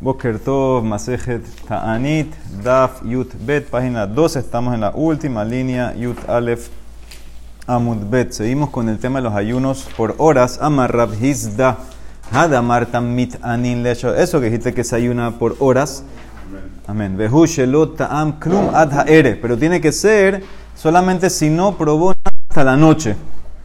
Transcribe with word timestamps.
Boker 0.00 0.38
Tov, 0.38 0.84
Masejet 0.84 1.42
Ta'anit, 1.66 2.32
Daf, 2.62 3.02
Yut 3.04 3.34
Bet, 3.44 3.68
página 3.68 4.06
12. 4.06 4.38
Estamos 4.38 4.72
en 4.72 4.80
la 4.80 4.92
última 4.94 5.44
línea, 5.44 5.92
Yut 5.96 6.28
Aleph, 6.28 6.68
Amud 7.66 8.08
Bet. 8.08 8.30
Seguimos 8.30 8.70
con 8.70 8.88
el 8.88 8.98
tema 9.00 9.18
de 9.18 9.24
los 9.24 9.34
ayunos 9.34 9.88
por 9.96 10.14
horas. 10.18 10.60
Amarrab 10.62 11.20
Hizda, 11.20 11.78
Hadamar 12.30 12.86
Mit 13.02 13.38
Anin 13.42 13.82
Lecho. 13.82 14.14
Eso 14.14 14.38
que 14.38 14.46
dijiste 14.46 14.72
que 14.72 14.84
se 14.84 14.94
ayuna 14.94 15.32
por 15.32 15.56
horas. 15.58 16.04
Amén. 16.86 17.16
Behu 17.16 17.46
Shelot 17.46 17.96
Ta'am 17.96 18.38
Klum 18.38 18.72
Ad 18.72 18.92
Ha'ere. 18.92 19.34
Pero 19.34 19.58
tiene 19.58 19.80
que 19.80 19.90
ser 19.90 20.44
solamente 20.76 21.28
si 21.28 21.50
no 21.50 21.76
probó 21.76 22.14
hasta 22.48 22.62
la 22.62 22.76
noche. 22.76 23.16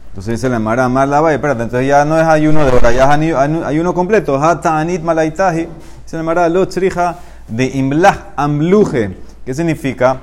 Entonces 0.08 0.34
dice 0.34 0.48
la 0.48 0.58
Mara 0.58 0.84
Amar 0.84 1.08
la 1.08 1.32
espérate, 1.32 1.62
entonces 1.62 1.88
ya 1.88 2.04
no 2.04 2.16
es 2.18 2.24
ayuno 2.24 2.64
de 2.64 2.70
hora, 2.70 2.92
ya 2.92 3.12
es 3.14 3.64
ayuno 3.64 3.94
completo. 3.94 4.36
Ha 4.42 4.60
Ta'anit 4.60 5.02
Malaitahi. 5.02 5.68
Se 6.14 6.18
llamará 6.18 6.48
lo 6.48 6.64
de 6.64 7.64
imlah 7.74 8.34
amluje. 8.36 9.16
¿Qué 9.44 9.52
significa? 9.52 10.20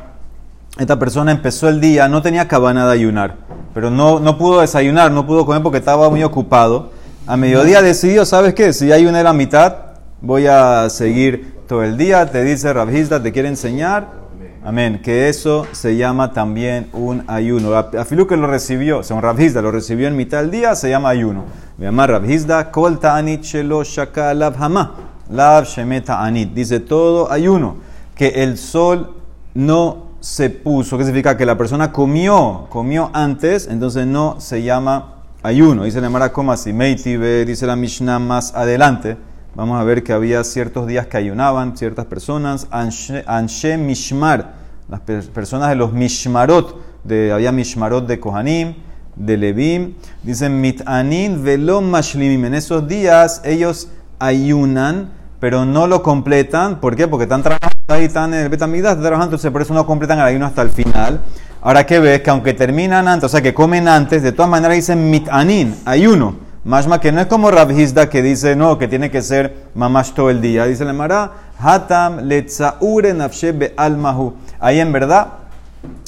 Esta 0.79 0.97
persona 0.97 1.33
empezó 1.33 1.67
el 1.67 1.81
día, 1.81 2.07
no 2.07 2.21
tenía 2.21 2.47
cabana 2.47 2.85
de 2.87 2.93
ayunar, 2.93 3.35
pero 3.73 3.91
no, 3.91 4.21
no 4.21 4.37
pudo 4.37 4.61
desayunar, 4.61 5.11
no 5.11 5.27
pudo 5.27 5.45
comer 5.45 5.61
porque 5.61 5.79
estaba 5.79 6.09
muy 6.09 6.23
ocupado. 6.23 6.91
A 7.27 7.35
mediodía 7.35 7.81
decidió, 7.81 8.23
¿sabes 8.23 8.53
qué? 8.53 8.71
Si 8.71 8.89
hay 8.89 9.05
una 9.05 9.21
la 9.21 9.33
mitad, 9.33 9.75
voy 10.21 10.47
a 10.47 10.89
seguir 10.89 11.57
todo 11.67 11.83
el 11.83 11.97
día. 11.97 12.25
Te 12.31 12.41
dice 12.41 12.71
Rabhizda, 12.71 13.21
te 13.21 13.33
quiere 13.33 13.49
enseñar. 13.49 14.07
Amén. 14.63 15.01
Que 15.03 15.27
eso 15.27 15.67
se 15.73 15.97
llama 15.97 16.31
también 16.31 16.87
un 16.93 17.25
ayuno. 17.27 17.75
Afilu 17.75 18.27
que 18.27 18.37
lo 18.37 18.47
recibió, 18.47 19.03
según 19.03 19.23
Rabhizda, 19.23 19.61
lo 19.61 19.71
recibió 19.71 20.07
en 20.07 20.15
mitad 20.15 20.39
del 20.39 20.51
día, 20.51 20.73
se 20.73 20.89
llama 20.89 21.09
ayuno. 21.09 21.43
Me 21.77 21.83
llama 21.83 22.07
Rabhizda, 22.07 22.71
Kol 22.71 22.97
Ta'anit 22.97 23.41
Shelo 23.41 23.83
Shaka 23.83 24.33
Lav 25.31 25.65
Shemeta 25.65 26.23
Anit. 26.23 26.53
Dice 26.53 26.79
todo 26.79 27.31
ayuno. 27.31 27.77
Que 28.15 28.43
el 28.43 28.57
sol 28.57 29.15
no 29.53 30.11
se 30.19 30.49
puso. 30.49 30.97
¿Qué 30.97 31.03
significa? 31.03 31.35
Que 31.35 31.45
la 31.45 31.57
persona 31.57 31.91
comió, 31.91 32.67
comió 32.69 33.09
antes, 33.13 33.67
entonces 33.67 34.05
no 34.05 34.39
se 34.39 34.61
llama 34.61 35.15
ayuno. 35.43 35.83
Dice 35.83 35.99
la 35.99 36.09
Mara 36.09 36.31
como 36.31 36.51
así. 36.51 36.71
Dice 36.71 37.65
la 37.65 37.75
Mishnah 37.75 38.19
más 38.19 38.53
adelante. 38.55 39.17
Vamos 39.53 39.81
a 39.81 39.83
ver 39.83 40.03
que 40.03 40.13
había 40.13 40.43
ciertos 40.45 40.87
días 40.87 41.07
que 41.07 41.17
ayunaban 41.17 41.75
ciertas 41.75 42.05
personas. 42.05 42.67
Anshe 42.71 43.77
Mishmar, 43.77 44.53
las 44.87 45.01
personas 45.01 45.69
de 45.69 45.75
los 45.75 45.91
Mishmarot, 45.91 46.79
de, 47.03 47.33
había 47.33 47.51
Mishmarot 47.51 48.07
de 48.07 48.19
Kohanim, 48.19 48.75
de 49.15 49.37
Levim. 49.37 49.95
Dicen 50.23 50.61
Mitanin 50.61 51.43
velom 51.43 51.89
mashlimim. 51.89 52.45
En 52.45 52.53
esos 52.53 52.87
días 52.87 53.41
ellos 53.43 53.89
ayunan 54.19 55.09
pero 55.41 55.65
no 55.65 55.87
lo 55.87 56.03
completan. 56.03 56.79
¿Por 56.79 56.95
qué? 56.95 57.07
Porque 57.07 57.23
están 57.23 57.41
trabajando 57.41 57.73
ahí, 57.87 58.05
están 58.05 58.33
en 58.33 58.41
el 58.41 58.49
Betamigdash, 58.49 58.91
están 58.91 59.01
trabajando, 59.01 59.35
entonces 59.35 59.51
por 59.51 59.63
eso 59.63 59.73
no 59.73 59.85
completan 59.87 60.19
el 60.19 60.25
ayuno 60.25 60.45
hasta 60.45 60.61
el 60.61 60.69
final. 60.69 61.21
Ahora 61.61 61.85
que 61.85 61.99
ves 61.99 62.21
que 62.21 62.29
aunque 62.29 62.53
terminan 62.53 63.07
antes, 63.07 63.25
o 63.25 63.29
sea 63.29 63.41
que 63.41 63.53
comen 63.53 63.87
antes, 63.87 64.21
de 64.21 64.31
todas 64.31 64.49
maneras 64.49 64.75
dicen 64.75 65.09
mitanin, 65.09 65.75
ayuno. 65.83 66.35
Más 66.63 66.87
que 66.99 67.11
no 67.11 67.21
es 67.21 67.25
como 67.25 67.49
Rabhizda 67.49 68.07
que 68.07 68.21
dice 68.21 68.55
no, 68.55 68.77
que 68.77 68.87
tiene 68.87 69.09
que 69.09 69.23
ser 69.23 69.65
mamash 69.73 70.11
todo 70.11 70.29
el 70.29 70.41
día. 70.41 70.65
Dice 70.65 70.85
la 70.85 70.93
Mara, 70.93 71.31
hatam 71.59 72.19
letzaure 72.27 73.11
nafshe 73.15 73.73
almahu. 73.75 74.35
Ahí 74.59 74.79
en 74.79 74.91
verdad, 74.91 75.27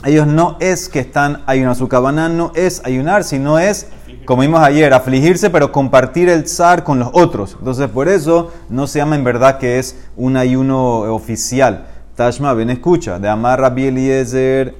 ellos 0.05 0.27
no 0.27 0.57
es 0.59 0.89
que 0.89 0.99
están 0.99 1.43
ayunando, 1.45 1.75
su 1.75 1.87
cabana 1.87 2.29
no 2.29 2.51
es 2.55 2.81
ayunar, 2.85 3.23
sino 3.23 3.59
es 3.59 3.87
como 4.25 4.41
vimos 4.43 4.61
ayer, 4.61 4.93
afligirse, 4.93 5.49
pero 5.49 5.71
compartir 5.71 6.29
el 6.29 6.47
zar 6.47 6.83
con 6.83 6.99
los 6.99 7.09
otros. 7.11 7.57
Entonces, 7.59 7.89
por 7.89 8.07
eso 8.07 8.51
no 8.69 8.87
se 8.87 8.99
llama 8.99 9.15
en 9.15 9.23
verdad 9.23 9.57
que 9.57 9.79
es 9.79 9.97
un 10.15 10.37
ayuno 10.37 11.01
oficial. 11.13 11.87
Tashma, 12.15 12.53
ven, 12.53 12.69
escucha. 12.69 13.19
De 13.19 13.27
Amar 13.27 13.59
Rabbi 13.59 13.87
Eliezer, 13.87 14.75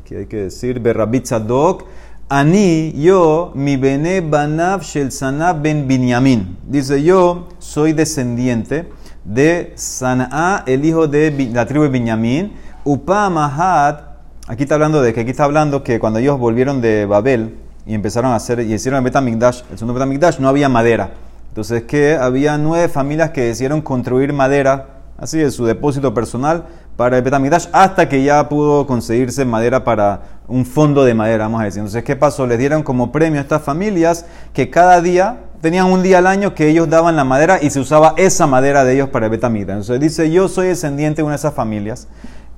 aquí 0.00 0.16
hay 0.16 0.26
que 0.26 0.36
decir, 0.44 0.80
Berrabit 0.80 1.26
Zadok, 1.26 1.84
Ani, 2.28 2.92
yo, 2.96 3.52
mi 3.54 3.76
bene 3.76 4.20
banav 4.20 4.82
shel 4.82 5.12
sanab 5.12 5.62
ben 5.62 5.86
binyamin. 5.86 6.56
Dice, 6.66 7.00
yo 7.00 7.46
soy 7.60 7.92
descendiente 7.92 8.88
de 9.24 9.72
Sanaa, 9.76 10.64
el 10.66 10.84
hijo 10.84 11.06
de 11.06 11.50
la 11.52 11.66
tribu 11.66 11.84
de 11.84 11.90
Binyamin. 11.90 12.52
Upa 12.88 13.28
Mahat, 13.30 14.00
aquí 14.46 14.62
está 14.62 14.76
hablando 14.76 15.02
de 15.02 15.12
que 15.12 15.22
aquí 15.22 15.30
está 15.30 15.42
hablando 15.42 15.82
que 15.82 15.98
cuando 15.98 16.20
ellos 16.20 16.38
volvieron 16.38 16.80
de 16.80 17.04
Babel, 17.04 17.56
y 17.84 17.94
empezaron 17.94 18.30
a 18.30 18.36
hacer, 18.36 18.60
y 18.60 18.72
hicieron 18.72 18.98
el 18.98 19.02
Betamigdash, 19.04 19.62
el 19.72 19.76
segundo 19.76 19.94
Betamigdash, 19.94 20.38
no 20.38 20.48
había 20.48 20.68
madera. 20.68 21.10
Entonces, 21.48 21.82
que 21.82 22.14
había 22.14 22.56
nueve 22.58 22.88
familias 22.88 23.30
que 23.30 23.42
decidieron 23.42 23.80
construir 23.80 24.32
madera, 24.32 24.86
así 25.18 25.36
de 25.36 25.50
su 25.50 25.66
depósito 25.66 26.14
personal, 26.14 26.66
para 26.96 27.16
el 27.16 27.24
Betamigdash, 27.24 27.66
hasta 27.72 28.08
que 28.08 28.22
ya 28.22 28.48
pudo 28.48 28.86
conseguirse 28.86 29.44
madera 29.44 29.82
para 29.82 30.20
un 30.46 30.64
fondo 30.64 31.04
de 31.04 31.12
madera, 31.12 31.46
vamos 31.46 31.62
a 31.62 31.64
decir. 31.64 31.80
Entonces, 31.80 32.04
¿qué 32.04 32.14
pasó? 32.14 32.46
Les 32.46 32.56
dieron 32.56 32.84
como 32.84 33.10
premio 33.10 33.40
a 33.40 33.42
estas 33.42 33.62
familias 33.62 34.26
que 34.52 34.70
cada 34.70 35.00
día 35.00 35.40
tenían 35.60 35.86
un 35.86 36.04
día 36.04 36.18
al 36.18 36.28
año 36.28 36.54
que 36.54 36.68
ellos 36.68 36.88
daban 36.88 37.16
la 37.16 37.24
madera 37.24 37.58
y 37.60 37.70
se 37.70 37.80
usaba 37.80 38.14
esa 38.16 38.46
madera 38.46 38.84
de 38.84 38.94
ellos 38.94 39.08
para 39.08 39.26
el 39.26 39.32
Betamigdash. 39.32 39.74
Entonces, 39.74 39.98
dice: 39.98 40.30
Yo 40.30 40.46
soy 40.46 40.68
descendiente 40.68 41.16
de 41.16 41.24
una 41.24 41.32
de 41.32 41.38
esas 41.38 41.52
familias, 41.52 42.06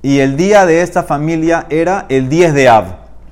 y 0.01 0.19
el 0.19 0.37
día 0.37 0.65
de 0.65 0.81
esta 0.81 1.03
familia 1.03 1.65
era 1.69 2.05
el 2.09 2.29
10 2.29 2.53
de 2.53 2.69
Av. 2.69 2.85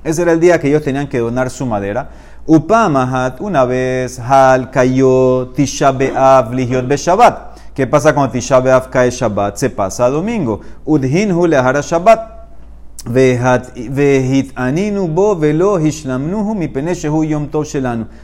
Ese 0.04 0.22
era 0.22 0.32
el 0.32 0.40
día 0.40 0.60
que 0.60 0.68
ellos 0.68 0.82
tenían 0.82 1.08
que 1.08 1.18
donar 1.18 1.50
su 1.50 1.66
madera. 1.66 2.10
Upamahat, 2.46 3.40
una 3.40 3.64
vez, 3.64 4.18
Hal 4.18 4.70
cayó 4.70 5.48
Tisha 5.48 5.92
B'Av 5.92 6.52
Lihiot 6.52 6.90
Shabbat. 6.90 7.58
¿Qué 7.74 7.86
pasa 7.86 8.14
cuando 8.14 8.32
Tisha 8.32 8.60
B'Av 8.60 8.90
cae 8.90 9.10
Shabbat? 9.10 9.56
Se 9.56 9.70
pasa 9.70 10.08
domingo. 10.08 10.60
Udhin 10.84 11.32
hu 11.32 11.46
lehara 11.46 11.80
Shabbat. 11.80 12.38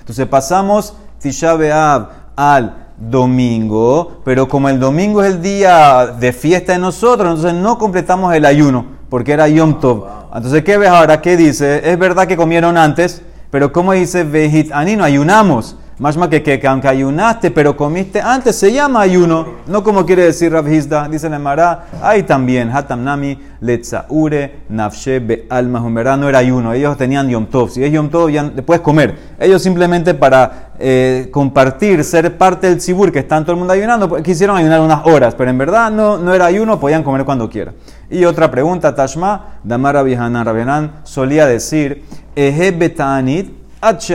Entonces 0.00 0.26
pasamos 0.28 0.96
Tisha 1.20 1.54
B'Av 1.54 2.08
al 2.36 2.83
domingo, 2.96 4.20
pero 4.24 4.48
como 4.48 4.68
el 4.68 4.78
domingo 4.78 5.22
es 5.22 5.34
el 5.34 5.42
día 5.42 6.06
de 6.06 6.32
fiesta 6.32 6.72
de 6.72 6.78
nosotros, 6.78 7.28
entonces 7.28 7.54
no 7.54 7.78
completamos 7.78 8.34
el 8.34 8.44
ayuno, 8.44 8.86
porque 9.08 9.32
era 9.32 9.48
Yom 9.48 9.80
Tov. 9.80 10.06
Entonces, 10.34 10.64
¿qué 10.64 10.76
ves 10.78 10.88
ahora? 10.88 11.20
¿Qué 11.20 11.36
dice? 11.36 11.88
Es 11.90 11.98
verdad 11.98 12.26
que 12.26 12.36
comieron 12.36 12.76
antes, 12.76 13.22
pero 13.50 13.72
como 13.72 13.92
dice 13.92 14.24
Vejit 14.24 14.72
Anino, 14.72 15.04
ayunamos. 15.04 15.76
Más 15.98 16.18
que, 16.28 16.42
que, 16.42 16.66
aunque 16.66 16.88
ayunaste, 16.88 17.52
pero 17.52 17.76
comiste 17.76 18.20
antes, 18.20 18.56
se 18.56 18.72
llama 18.72 19.00
ayuno. 19.00 19.46
No 19.68 19.84
como 19.84 20.04
quiere 20.04 20.24
decir 20.24 20.50
Rav 20.50 20.64
dice 20.66 21.30
la 21.30 21.38
Mara, 21.38 21.86
ahí 22.02 22.24
también, 22.24 22.68
Hatam 22.70 23.04
Nami, 23.04 23.38
Letzaure, 23.60 24.64
Nafshe, 24.70 25.20
Be'alma, 25.20 25.78
no 26.16 26.28
era 26.28 26.38
ayuno. 26.38 26.72
Ellos 26.72 26.96
tenían 26.96 27.28
Yom 27.28 27.46
Tov. 27.46 27.70
Si 27.70 27.84
es 27.84 27.92
Yom 27.92 28.08
Tov, 28.08 28.28
ya 28.28 28.50
puedes 28.66 28.82
comer. 28.82 29.16
Ellos 29.38 29.62
simplemente 29.62 30.14
para 30.14 30.72
eh, 30.80 31.28
compartir, 31.30 32.02
ser 32.02 32.36
parte 32.36 32.68
del 32.68 32.80
Sibur, 32.80 33.12
que 33.12 33.20
está 33.20 33.40
todo 33.42 33.52
el 33.52 33.58
mundo 33.58 33.72
ayunando, 33.72 34.08
pues, 34.08 34.24
quisieron 34.24 34.56
ayunar 34.56 34.80
unas 34.80 35.06
horas, 35.06 35.36
pero 35.36 35.48
en 35.48 35.58
verdad 35.58 35.92
no, 35.92 36.18
no 36.18 36.34
era 36.34 36.46
ayuno, 36.46 36.80
podían 36.80 37.04
comer 37.04 37.24
cuando 37.24 37.48
quieran. 37.48 37.74
Y 38.10 38.24
otra 38.24 38.50
pregunta, 38.50 38.96
Tashma, 38.96 39.58
Damara 39.62 40.02
Vihanan 40.02 40.44
Rabianan 40.44 40.92
solía 41.04 41.46
decir, 41.46 42.04
Eje 42.34 42.72
Betanit, 42.72 43.63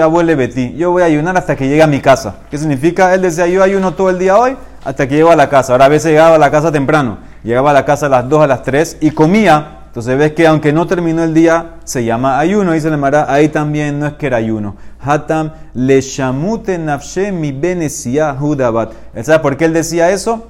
abuele 0.01 0.35
beti. 0.35 0.73
Yo 0.75 0.91
voy 0.91 1.03
a 1.03 1.05
ayunar 1.05 1.37
hasta 1.37 1.55
que 1.55 1.67
llegue 1.67 1.83
a 1.83 1.87
mi 1.87 1.99
casa. 1.99 2.35
¿Qué 2.49 2.57
significa? 2.57 3.13
Él 3.13 3.21
decía, 3.21 3.47
yo 3.47 3.63
ayuno 3.63 3.93
todo 3.93 4.09
el 4.09 4.17
día 4.17 4.37
hoy 4.37 4.55
hasta 4.83 5.07
que 5.07 5.15
llego 5.15 5.31
a 5.31 5.35
la 5.35 5.49
casa. 5.49 5.73
Ahora 5.73 5.85
a 5.85 5.89
veces 5.89 6.11
llegaba 6.11 6.35
a 6.35 6.39
la 6.39 6.51
casa 6.51 6.71
temprano. 6.71 7.17
Llegaba 7.43 7.71
a 7.71 7.73
la 7.73 7.85
casa 7.85 8.07
a 8.07 8.09
las 8.09 8.27
2, 8.27 8.43
a 8.43 8.47
las 8.47 8.63
3 8.63 8.97
y 9.01 9.11
comía. 9.11 9.79
Entonces 9.87 10.17
ves 10.17 10.33
que 10.33 10.45
aunque 10.45 10.71
no 10.71 10.85
terminó 10.85 11.23
el 11.23 11.33
día, 11.33 11.75
se 11.83 12.03
llama 12.03 12.39
ayuno. 12.39 12.73
Dice 12.73 12.89
la 12.89 12.97
Mara, 12.97 13.25
ahí 13.27 13.49
también 13.49 13.99
no 13.99 14.07
es 14.07 14.13
que 14.13 14.27
era 14.27 14.37
ayuno. 14.37 14.75
Hatam 15.01 15.51
le 15.73 16.01
shamute 16.01 16.77
nafshe 16.77 17.31
mi 17.31 17.51
benesia 17.51 18.35
hudabat. 18.39 18.91
¿Sabes 19.23 19.39
por 19.39 19.57
qué 19.57 19.65
él 19.65 19.73
decía 19.73 20.09
eso? 20.11 20.49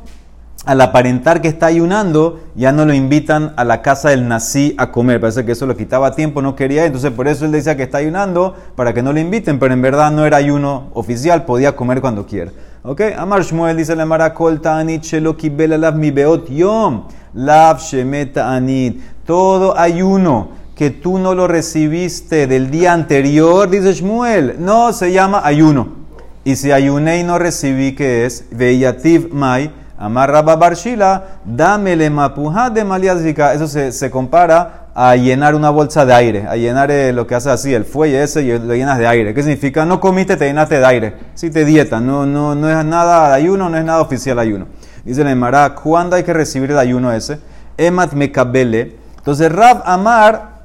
Al 0.65 0.81
aparentar 0.81 1.41
que 1.41 1.47
está 1.47 1.67
ayunando, 1.67 2.41
ya 2.55 2.71
no 2.71 2.85
lo 2.85 2.93
invitan 2.93 3.53
a 3.55 3.63
la 3.63 3.81
casa 3.81 4.09
del 4.09 4.27
nací 4.27 4.75
a 4.77 4.91
comer. 4.91 5.21
Parece 5.21 5.45
que 5.45 5.53
eso 5.53 5.65
lo 5.65 5.75
quitaba 5.75 6.11
tiempo, 6.15 6.41
no 6.41 6.55
quería. 6.55 6.85
Entonces, 6.85 7.11
por 7.11 7.27
eso 7.27 7.45
él 7.45 7.51
decía 7.51 7.77
que 7.77 7.83
está 7.83 7.99
ayunando, 7.99 8.55
para 8.75 8.93
que 8.93 9.01
no 9.01 9.13
lo 9.13 9.19
inviten, 9.19 9.57
pero 9.57 9.73
en 9.73 9.81
verdad 9.81 10.11
no 10.11 10.25
era 10.25 10.37
ayuno 10.37 10.89
oficial, 10.93 11.45
podía 11.45 11.75
comer 11.75 12.01
cuando 12.01 12.25
quiera. 12.25 12.51
¿Ok? 12.83 13.01
Amar 13.17 13.43
Shmuel 13.43 13.77
dice 13.77 13.95
la 13.95 14.05
Marakol 14.05 14.61
Ta'anit 14.61 15.03
Sheloki 15.03 15.49
Belalav 15.49 15.95
mi 15.95 16.11
beot 16.11 16.49
yom. 16.49 17.03
Lav 17.33 17.79
Shemeta 17.79 18.53
Anit. 18.53 19.01
Todo 19.25 19.77
ayuno 19.77 20.49
que 20.75 20.89
tú 20.89 21.19
no 21.19 21.35
lo 21.35 21.47
recibiste 21.47 22.47
del 22.47 22.71
día 22.71 22.93
anterior, 22.93 23.69
dice 23.69 23.93
Shmuel, 23.93 24.55
no 24.59 24.93
se 24.93 25.11
llama 25.11 25.41
ayuno. 25.43 25.99
Y 26.45 26.55
si 26.55 26.71
ayuné 26.71 27.19
y 27.19 27.23
no 27.23 27.37
recibí, 27.37 27.93
¿qué 27.95 28.25
es? 28.25 28.45
Veyativ 28.51 29.33
Mai 29.33 29.71
Amarra 30.01 30.41
Barshila, 30.41 31.23
dámele 31.43 32.09
mapuja 32.09 32.69
de 32.69 32.85
maliazika. 32.85 33.53
Eso 33.53 33.67
se, 33.67 33.91
se, 33.91 34.09
compara 34.09 34.87
a 34.95 35.17
llenar 35.17 35.55
una 35.55 35.69
bolsa 35.71 36.05
de 36.05 36.13
aire, 36.13 36.47
a 36.47 36.55
llenar 36.55 36.89
eh, 36.89 37.11
lo 37.11 37.27
que 37.27 37.35
hace 37.35 37.49
así, 37.49 37.73
el 37.73 37.83
fuelle 37.83 38.23
ese, 38.23 38.43
y 38.43 38.57
lo 38.57 38.73
llenas 38.73 38.97
de 38.97 39.05
aire. 39.05 39.33
¿Qué 39.33 39.41
significa? 39.43 39.83
No 39.83 39.99
comiste, 39.99 40.37
te 40.37 40.45
llenaste 40.45 40.79
de 40.79 40.85
aire. 40.85 41.15
Si 41.35 41.49
te 41.49 41.65
dieta, 41.65 41.99
no, 41.99 42.25
no, 42.25 42.55
no 42.55 42.69
es 42.69 42.85
nada 42.85 43.27
de 43.27 43.35
ayuno, 43.35 43.67
no 43.67 43.77
es 43.77 43.83
nada 43.83 43.99
oficial 43.99 44.39
ayuno. 44.39 44.67
Dice 45.03 45.21
la 45.25 45.31
Emara, 45.31 45.75
¿cuándo 45.75 46.15
hay 46.15 46.23
que 46.23 46.33
recibir 46.33 46.71
el 46.71 46.77
ayuno 46.77 47.11
ese? 47.11 47.41
Emat 47.77 48.13
mekabele. 48.13 48.95
Entonces, 49.17 49.51
Rab 49.51 49.81
Amar 49.85 50.63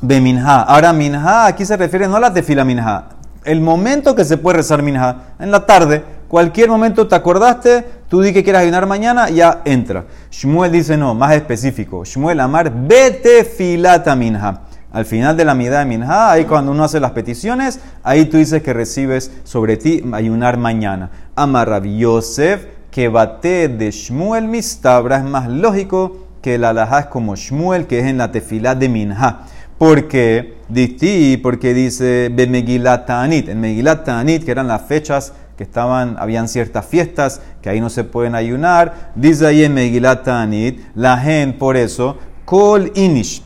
de 0.00 0.20
Minha. 0.20 0.62
Ahora, 0.62 0.92
Minha, 0.92 1.46
aquí 1.46 1.64
se 1.64 1.76
refiere 1.76 2.08
no 2.08 2.16
a 2.16 2.20
la 2.20 2.32
tefila 2.32 2.64
Minha. 2.64 3.04
El 3.44 3.60
momento 3.60 4.16
que 4.16 4.24
se 4.24 4.36
puede 4.36 4.56
rezar 4.56 4.82
Minha, 4.82 5.34
en 5.38 5.52
la 5.52 5.64
tarde, 5.64 6.02
cualquier 6.34 6.68
momento 6.68 7.06
te 7.06 7.14
acordaste, 7.14 7.84
tú 8.08 8.20
di 8.20 8.32
que 8.32 8.42
quieras 8.42 8.62
ayunar 8.62 8.86
mañana, 8.86 9.30
ya 9.30 9.62
entra. 9.64 10.06
Shmuel 10.32 10.72
dice 10.72 10.96
no, 10.96 11.14
más 11.14 11.32
específico. 11.32 12.04
Shmuel 12.04 12.40
Amar, 12.40 12.72
vete 12.74 13.44
filata 13.44 14.16
Minha. 14.16 14.62
Al 14.90 15.04
final 15.04 15.36
de 15.36 15.44
la 15.44 15.54
mitad 15.54 15.78
de 15.78 15.84
Minha, 15.84 16.32
ahí 16.32 16.44
cuando 16.44 16.72
uno 16.72 16.82
hace 16.82 16.98
las 16.98 17.12
peticiones, 17.12 17.78
ahí 18.02 18.24
tú 18.24 18.38
dices 18.38 18.64
que 18.64 18.72
recibes 18.72 19.30
sobre 19.44 19.76
ti 19.76 20.02
ayunar 20.12 20.58
mañana. 20.58 21.08
Amar 21.36 21.68
Rabbi 21.68 21.98
Yosef, 21.98 22.66
que 22.90 23.08
bate 23.08 23.68
de 23.68 23.92
Shmuel 23.92 24.48
Mistabra, 24.48 25.18
es 25.18 25.24
más 25.24 25.48
lógico 25.48 26.26
que 26.42 26.58
la 26.58 26.70
alajá 26.70 26.98
es 26.98 27.06
como 27.06 27.36
Shmuel, 27.36 27.86
que 27.86 28.00
es 28.00 28.06
en 28.06 28.18
la 28.18 28.32
tefilá 28.32 28.74
de 28.74 28.88
Minha. 28.88 29.42
Porque, 29.78 30.54
porque 31.40 31.74
dice 31.74 32.28
Bemegilat 32.32 33.06
Ta'anit. 33.06 33.48
En 33.50 33.60
Megilat 33.60 34.04
Ta'anit, 34.04 34.44
que 34.44 34.50
eran 34.50 34.66
las 34.66 34.82
fechas 34.82 35.32
que 35.56 35.62
estaban, 35.62 36.16
habían 36.18 36.48
ciertas 36.48 36.86
fiestas, 36.86 37.40
que 37.62 37.70
ahí 37.70 37.80
no 37.80 37.90
se 37.90 38.04
pueden 38.04 38.34
ayunar. 38.34 39.12
Dice 39.14 39.46
ahí 39.46 39.64
en 39.64 39.74
Megilat 39.74 40.26
la 40.94 41.18
gente, 41.18 41.58
por 41.58 41.76
eso, 41.76 42.18
Kol 42.44 42.92
Inish 42.94 43.42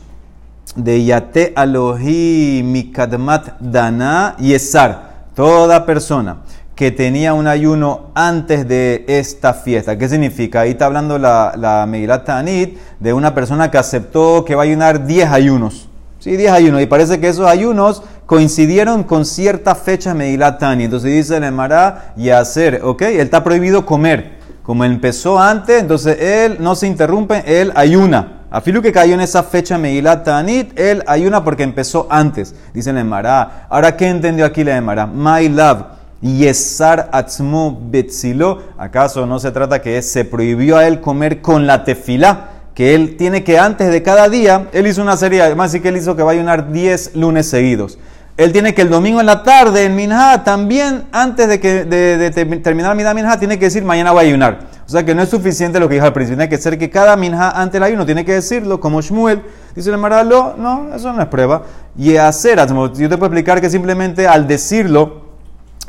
de 0.75 1.03
Yate 1.03 1.53
Alohi 1.55 2.61
Mikadmat 2.63 3.59
Dana 3.59 4.35
Yesar. 4.39 5.09
Toda 5.35 5.85
persona 5.85 6.37
que 6.75 6.91
tenía 6.91 7.33
un 7.33 7.47
ayuno 7.47 8.11
antes 8.15 8.67
de 8.67 9.03
esta 9.07 9.53
fiesta. 9.53 9.97
¿Qué 9.97 10.07
significa? 10.07 10.61
Ahí 10.61 10.71
está 10.71 10.85
hablando 10.85 11.19
la, 11.19 11.53
la 11.57 11.85
Megilat 11.85 12.25
Tanit 12.25 12.77
de 12.99 13.13
una 13.13 13.33
persona 13.33 13.69
que 13.69 13.77
aceptó 13.77 14.45
que 14.45 14.55
va 14.55 14.63
a 14.63 14.65
ayunar 14.65 15.05
10 15.05 15.29
ayunos. 15.29 15.89
Sí, 16.19 16.35
10 16.35 16.51
ayunos. 16.51 16.81
Y 16.81 16.85
parece 16.85 17.19
que 17.19 17.29
esos 17.29 17.47
ayunos 17.47 18.03
coincidieron 18.29 19.05
con 19.05 19.25
ciertas 19.25 19.79
fechas 19.79 20.13
Megilat 20.13 20.59
Tanit. 20.59 20.85
Entonces 20.85 21.11
dice 21.11 21.37
el 21.37 21.45
Emara 21.45 22.13
y 22.15 22.29
hacer, 22.29 22.81
¿ok? 22.83 23.01
Él 23.01 23.21
está 23.21 23.43
prohibido 23.43 23.87
comer. 23.87 24.37
Como 24.61 24.85
empezó 24.85 25.39
antes, 25.39 25.81
entonces 25.81 26.15
él 26.21 26.57
no 26.59 26.75
se 26.75 26.85
interrumpe, 26.85 27.41
él 27.47 27.71
ayuna. 27.73 28.43
A 28.51 28.61
Filu 28.61 28.83
que 28.83 28.91
cayó 28.91 29.15
en 29.15 29.21
esa 29.21 29.41
fecha 29.41 29.79
Megilat 29.79 30.25
Tanit, 30.25 30.79
él 30.79 31.03
ayuna 31.07 31.43
porque 31.43 31.63
empezó 31.63 32.05
antes, 32.07 32.53
dice 32.71 32.93
la 32.93 32.99
Emara. 32.99 33.65
Ahora, 33.67 33.97
¿qué 33.97 34.07
entendió 34.07 34.45
aquí 34.45 34.63
la 34.63 34.77
Emara? 34.77 35.07
My 35.07 35.49
love, 35.49 35.85
Yesar 36.21 37.09
Atzmo 37.11 37.81
Betzilo. 37.89 38.61
¿Acaso 38.77 39.25
no 39.25 39.39
se 39.39 39.49
trata 39.49 39.81
que 39.81 39.99
se 40.03 40.23
prohibió 40.23 40.77
a 40.77 40.85
él 40.85 41.01
comer 41.01 41.41
con 41.41 41.65
la 41.65 41.83
tefilá? 41.83 42.49
Que 42.75 42.93
él 42.93 43.17
tiene 43.17 43.43
que 43.43 43.57
antes 43.57 43.91
de 43.91 44.03
cada 44.03 44.29
día, 44.29 44.67
él 44.71 44.85
hizo 44.85 45.01
una 45.01 45.17
serie, 45.17 45.41
además 45.41 45.71
sí 45.71 45.79
que 45.79 45.89
él 45.89 45.97
hizo 45.97 46.15
que 46.15 46.21
va 46.21 46.29
a 46.29 46.35
ayunar 46.35 46.71
10 46.71 47.15
lunes 47.15 47.49
seguidos. 47.49 47.97
Él 48.39 48.53
tiene 48.53 48.73
que 48.73 48.83
el 48.83 48.89
domingo 48.89 49.19
en 49.19 49.25
la 49.25 49.43
tarde, 49.43 49.83
en 49.83 49.97
Minha, 49.97 50.45
también 50.45 51.03
antes 51.11 51.49
de, 51.49 51.59
que, 51.59 51.83
de, 51.83 52.31
terminar 52.63 52.95
Minha, 52.95 53.37
tiene 53.37 53.59
que 53.59 53.65
decir 53.65 53.83
mañana 53.83 54.13
voy 54.13 54.23
a 54.23 54.27
ayunar. 54.27 54.59
O 54.85 54.89
sea 54.89 55.05
que 55.05 55.13
no 55.13 55.21
es 55.21 55.27
suficiente 55.27 55.77
lo 55.77 55.89
que 55.89 55.95
dijo 55.95 56.05
al 56.05 56.13
principio. 56.13 56.37
Tiene 56.37 56.49
que 56.49 56.57
ser 56.57 56.77
que 56.77 56.89
cada 56.89 57.17
minja 57.17 57.51
antes 57.51 57.73
del 57.73 57.83
ayuno 57.83 58.05
tiene 58.05 58.23
que 58.23 58.31
decirlo, 58.31 58.79
como 58.79 59.01
Shmuel. 59.01 59.41
Dice 59.75 59.89
el 59.89 59.97
Maralo, 59.97 60.55
no, 60.57 60.95
eso 60.95 61.11
no 61.11 61.21
es 61.21 61.27
prueba. 61.27 61.63
Y 61.97 62.15
hacer, 62.15 62.57
yo 62.57 62.89
te 62.93 63.09
puedo 63.09 63.25
explicar 63.25 63.59
que 63.59 63.69
simplemente 63.69 64.25
al 64.25 64.47
decirlo, 64.47 65.25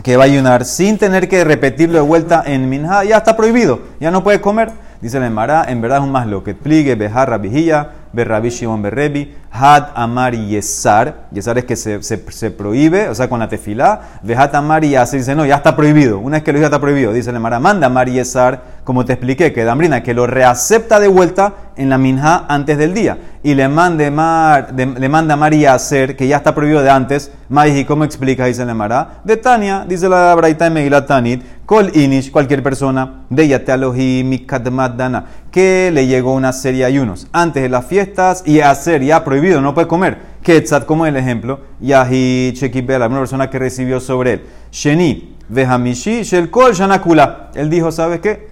que 0.03 0.17
va 0.17 0.25
a 0.25 0.26
ayunar 0.26 0.64
sin 0.64 0.99
tener 0.99 1.29
que 1.29 1.44
repetirlo 1.44 1.99
de 1.99 2.05
vuelta 2.05 2.43
en 2.44 2.69
minja, 2.69 3.05
ya 3.05 3.19
está 3.19 3.37
prohibido, 3.37 3.79
ya 4.00 4.11
no 4.11 4.25
puede 4.25 4.41
comer. 4.41 4.73
Dice 5.00 5.19
el 5.19 5.31
Mara, 5.31 5.67
en 5.69 5.81
verdad 5.81 5.99
es 5.99 6.05
un 6.05 6.11
más 6.11 6.26
lo 6.26 6.43
que 6.43 6.55
pligue, 6.55 6.96
bejarra, 6.96 7.38
vigilla, 7.38 7.91
berrabi, 8.12 8.50
shimon, 8.50 8.82
berrebi, 8.82 9.35
had, 9.50 9.88
amar 9.94 10.35
yesar. 10.35 11.26
Yesar 11.32 11.58
es 11.58 11.64
que 11.64 11.76
se, 11.76 12.02
se, 12.02 12.50
prohíbe, 12.50 13.08
o 13.08 13.14
sea, 13.14 13.29
con 13.29 13.41
la 13.41 13.49
tefilá. 13.49 14.00
Vejat, 14.23 14.55
amar 14.55 14.85
y 14.85 14.91
yasar. 14.91 15.19
Dice, 15.19 15.35
no, 15.35 15.44
ya 15.44 15.56
está 15.56 15.76
prohibido. 15.76 16.19
Una 16.19 16.37
vez 16.37 16.44
que 16.44 16.52
lo 16.52 16.58
dice, 16.58 16.67
está 16.67 16.81
prohibido. 16.81 17.12
Dice 17.12 17.31
el 17.31 17.41
manda 17.41 17.87
amar 17.87 18.08
yesar, 18.08 18.62
como 18.85 19.05
te 19.05 19.12
expliqué, 19.12 19.52
que 19.52 19.64
Dambrina, 19.64 20.02
que 20.02 20.14
lo 20.14 20.26
reacepta 20.26 21.00
de 21.00 21.08
vuelta 21.08 21.55
en 21.76 21.88
la 21.88 21.99
minja 21.99 22.44
antes 22.49 22.79
del 22.79 22.94
día. 22.94 23.19
Y 23.43 23.55
le, 23.55 23.69
mande 23.69 24.11
mar, 24.11 24.75
le 24.75 25.08
manda 25.08 25.35
amar 25.35 25.55
y 25.55 25.67
hacer, 25.67 26.17
que 26.17 26.29
ya 26.29 26.37
está 26.37 26.55
prohibido 26.55 26.82
de 26.82 26.91
antes. 26.91 27.32
¿y 27.67 27.85
¿cómo 27.85 28.05
explica? 28.05 28.44
Dice 28.44 28.62
el 28.62 28.75
Mara. 28.75 29.20
De 29.25 29.37
Tania, 29.37 29.85
dice 29.88 30.08
la 30.08 30.35
Braita 30.35 30.64
de 30.64 30.70
Megilat 30.70 31.06
Tanit, 31.06 31.43
Kol 31.67 31.91
inish, 31.94 32.31
cualquier 32.31 32.62
persona, 32.62 33.25
de 33.31 33.49
Yatealohi 33.49 34.25
Mikadmat 34.25 34.96
Dana, 34.96 35.25
que 35.50 35.91
le 35.93 36.06
llegó 36.06 36.35
una 36.35 36.53
serie 36.53 36.81
de 36.81 36.87
ayunos 36.87 37.29
antes 37.32 37.62
de 37.62 37.69
las 37.69 37.87
fiestas 37.87 38.43
y 38.44 38.61
hacer 38.61 39.03
ya 39.03 39.25
prohibido, 39.25 39.40
no 39.41 39.75
puede 39.75 39.87
comer. 39.87 40.19
Ketzat, 40.43 40.87
como 40.87 41.07
el 41.07 41.17
ejemplo, 41.17 41.61
Yahi 41.81 42.53
Chekibela, 42.55 43.07
una 43.07 43.19
persona 43.19 43.51
que 43.51 43.59
recibió 43.59 44.01
sobre 44.01 44.35
él. 44.35 44.43
Sheni, 44.71 45.37
Vehamishi, 45.49 46.23
Kol 46.51 46.75
Shanakula. 46.75 47.51
Él 47.55 47.69
dijo, 47.71 47.91
¿sabes 47.91 48.21
qué? 48.21 48.51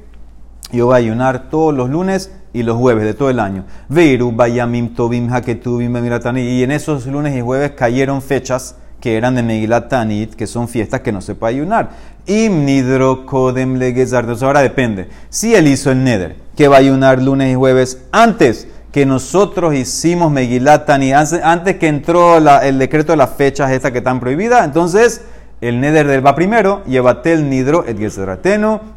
Yo 0.72 0.86
voy 0.86 0.94
a 0.94 0.96
ayunar 0.98 1.48
todos 1.48 1.74
los 1.74 1.88
lunes 1.88 2.32
y 2.52 2.62
los 2.62 2.76
jueves 2.76 3.04
de 3.04 3.14
todo 3.14 3.30
el 3.30 3.40
año. 3.40 3.64
Veiru, 3.88 4.32
Bayamim, 4.32 4.94
Tobim, 4.94 5.32
Haketubim, 5.32 5.94
Y 6.36 6.62
en 6.62 6.70
esos 6.72 7.06
lunes 7.06 7.36
y 7.36 7.40
jueves 7.40 7.72
cayeron 7.72 8.20
fechas 8.20 8.76
que 9.00 9.16
eran 9.16 9.34
de 9.34 9.42
Megilat 9.42 9.88
Tanit, 9.88 10.34
que 10.34 10.46
son 10.46 10.68
fiestas 10.68 11.00
que 11.00 11.12
no 11.12 11.20
se 11.20 11.34
puede 11.34 11.54
ayunar. 11.54 11.90
Im 12.26 12.64
nidro 12.64 13.24
kodem. 13.24 13.80
Entonces 13.80 14.42
ahora 14.42 14.60
depende. 14.60 15.08
Si 15.30 15.54
él 15.54 15.68
hizo 15.68 15.90
el 15.90 16.02
neder, 16.02 16.36
que 16.56 16.68
va 16.68 16.76
a 16.76 16.80
ayunar 16.80 17.22
lunes 17.22 17.52
y 17.52 17.54
jueves 17.54 18.02
antes 18.10 18.66
que 18.98 19.06
nosotros 19.06 19.74
hicimos 19.74 20.32
Megilat 20.32 20.84
Tanit, 20.84 21.14
antes 21.14 21.76
que 21.76 21.86
entró 21.86 22.38
el 22.38 22.78
decreto 22.80 23.12
de 23.12 23.16
las 23.16 23.30
fechas 23.30 23.70
estas 23.70 23.92
que 23.92 23.98
están 23.98 24.18
prohibidas, 24.18 24.64
entonces 24.64 25.20
el 25.60 25.78
neder 25.80 26.08
del 26.08 26.26
va 26.26 26.34
primero, 26.34 26.82
llévate 26.84 27.32
el 27.32 27.48
nidro 27.48 27.84
et 27.86 27.96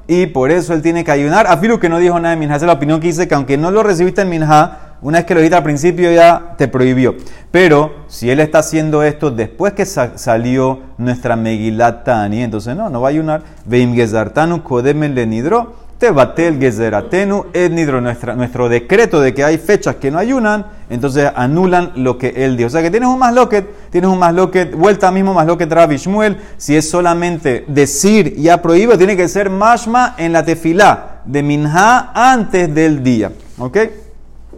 y 0.07 0.25
por 0.25 0.49
eso 0.49 0.73
él 0.73 0.81
tiene 0.81 1.03
que 1.03 1.11
ayunar. 1.11 1.45
Afilu 1.45 1.79
que 1.79 1.87
no 1.87 1.99
dijo 1.99 2.19
nada 2.19 2.33
de 2.33 2.39
Minha, 2.39 2.55
esa 2.55 2.65
es 2.65 2.67
la 2.67 2.73
opinión 2.73 2.99
que 2.99 3.07
dice 3.09 3.27
que 3.27 3.35
aunque 3.35 3.59
no 3.59 3.69
lo 3.69 3.83
recibiste 3.83 4.23
en 4.23 4.29
Minha, 4.29 4.95
una 5.03 5.19
vez 5.19 5.27
que 5.27 5.35
lo 5.35 5.39
dijiste 5.39 5.57
al 5.57 5.63
principio 5.63 6.11
ya 6.11 6.55
te 6.57 6.67
prohibió. 6.67 7.15
Pero 7.51 8.05
si 8.07 8.31
él 8.31 8.39
está 8.39 8.57
haciendo 8.57 9.03
esto 9.03 9.29
después 9.29 9.73
que 9.73 9.85
salió 9.85 10.79
nuestra 10.97 11.35
Megilat 11.35 12.05
Tani, 12.05 12.41
entonces 12.41 12.75
no, 12.75 12.89
no 12.89 13.01
va 13.01 13.09
a 13.09 13.11
ayunar. 13.11 13.43
Veim 13.65 13.93
gezartanu 13.93 14.63
kodemen 14.63 15.13
le 15.13 15.27
nidro, 16.01 16.07
te 16.07 16.11
batel 16.11 16.59
gezeratenu 16.59 17.45
et 17.53 17.71
nidro. 17.71 18.01
nuestro 18.01 18.69
decreto 18.69 19.21
de 19.21 19.33
que 19.33 19.43
hay 19.43 19.57
fechas 19.57 19.95
que 19.95 20.11
no 20.11 20.17
ayunan, 20.17 20.65
entonces 20.89 21.29
anulan 21.35 21.91
lo 21.95 22.17
que 22.17 22.29
él 22.29 22.57
dio. 22.57 22.67
O 22.67 22.69
sea 22.69 22.81
que 22.81 22.89
tienes 22.89 23.07
un 23.09 23.19
más 23.19 23.33
loquet, 23.33 23.65
tienes 23.91 24.09
un 24.09 24.19
más 24.19 24.33
loquet, 24.33 24.73
vuelta 24.75 25.11
mismo 25.11 25.33
más 25.33 25.45
loquet 25.45 25.71
Rabbi 25.71 25.97
Shmuel. 25.97 26.37
Si 26.57 26.75
es 26.75 26.89
solamente 26.89 27.65
decir 27.67 28.35
ya 28.37 28.61
prohíbe, 28.61 28.97
tiene 28.97 29.15
que 29.15 29.27
ser 29.27 29.49
mashma 29.49 30.15
en 30.17 30.33
la 30.33 30.43
tefilá 30.43 31.21
de 31.25 31.43
minha 31.43 32.11
antes 32.13 32.73
del 32.73 33.03
día. 33.03 33.31
¿Ok? 33.57 33.77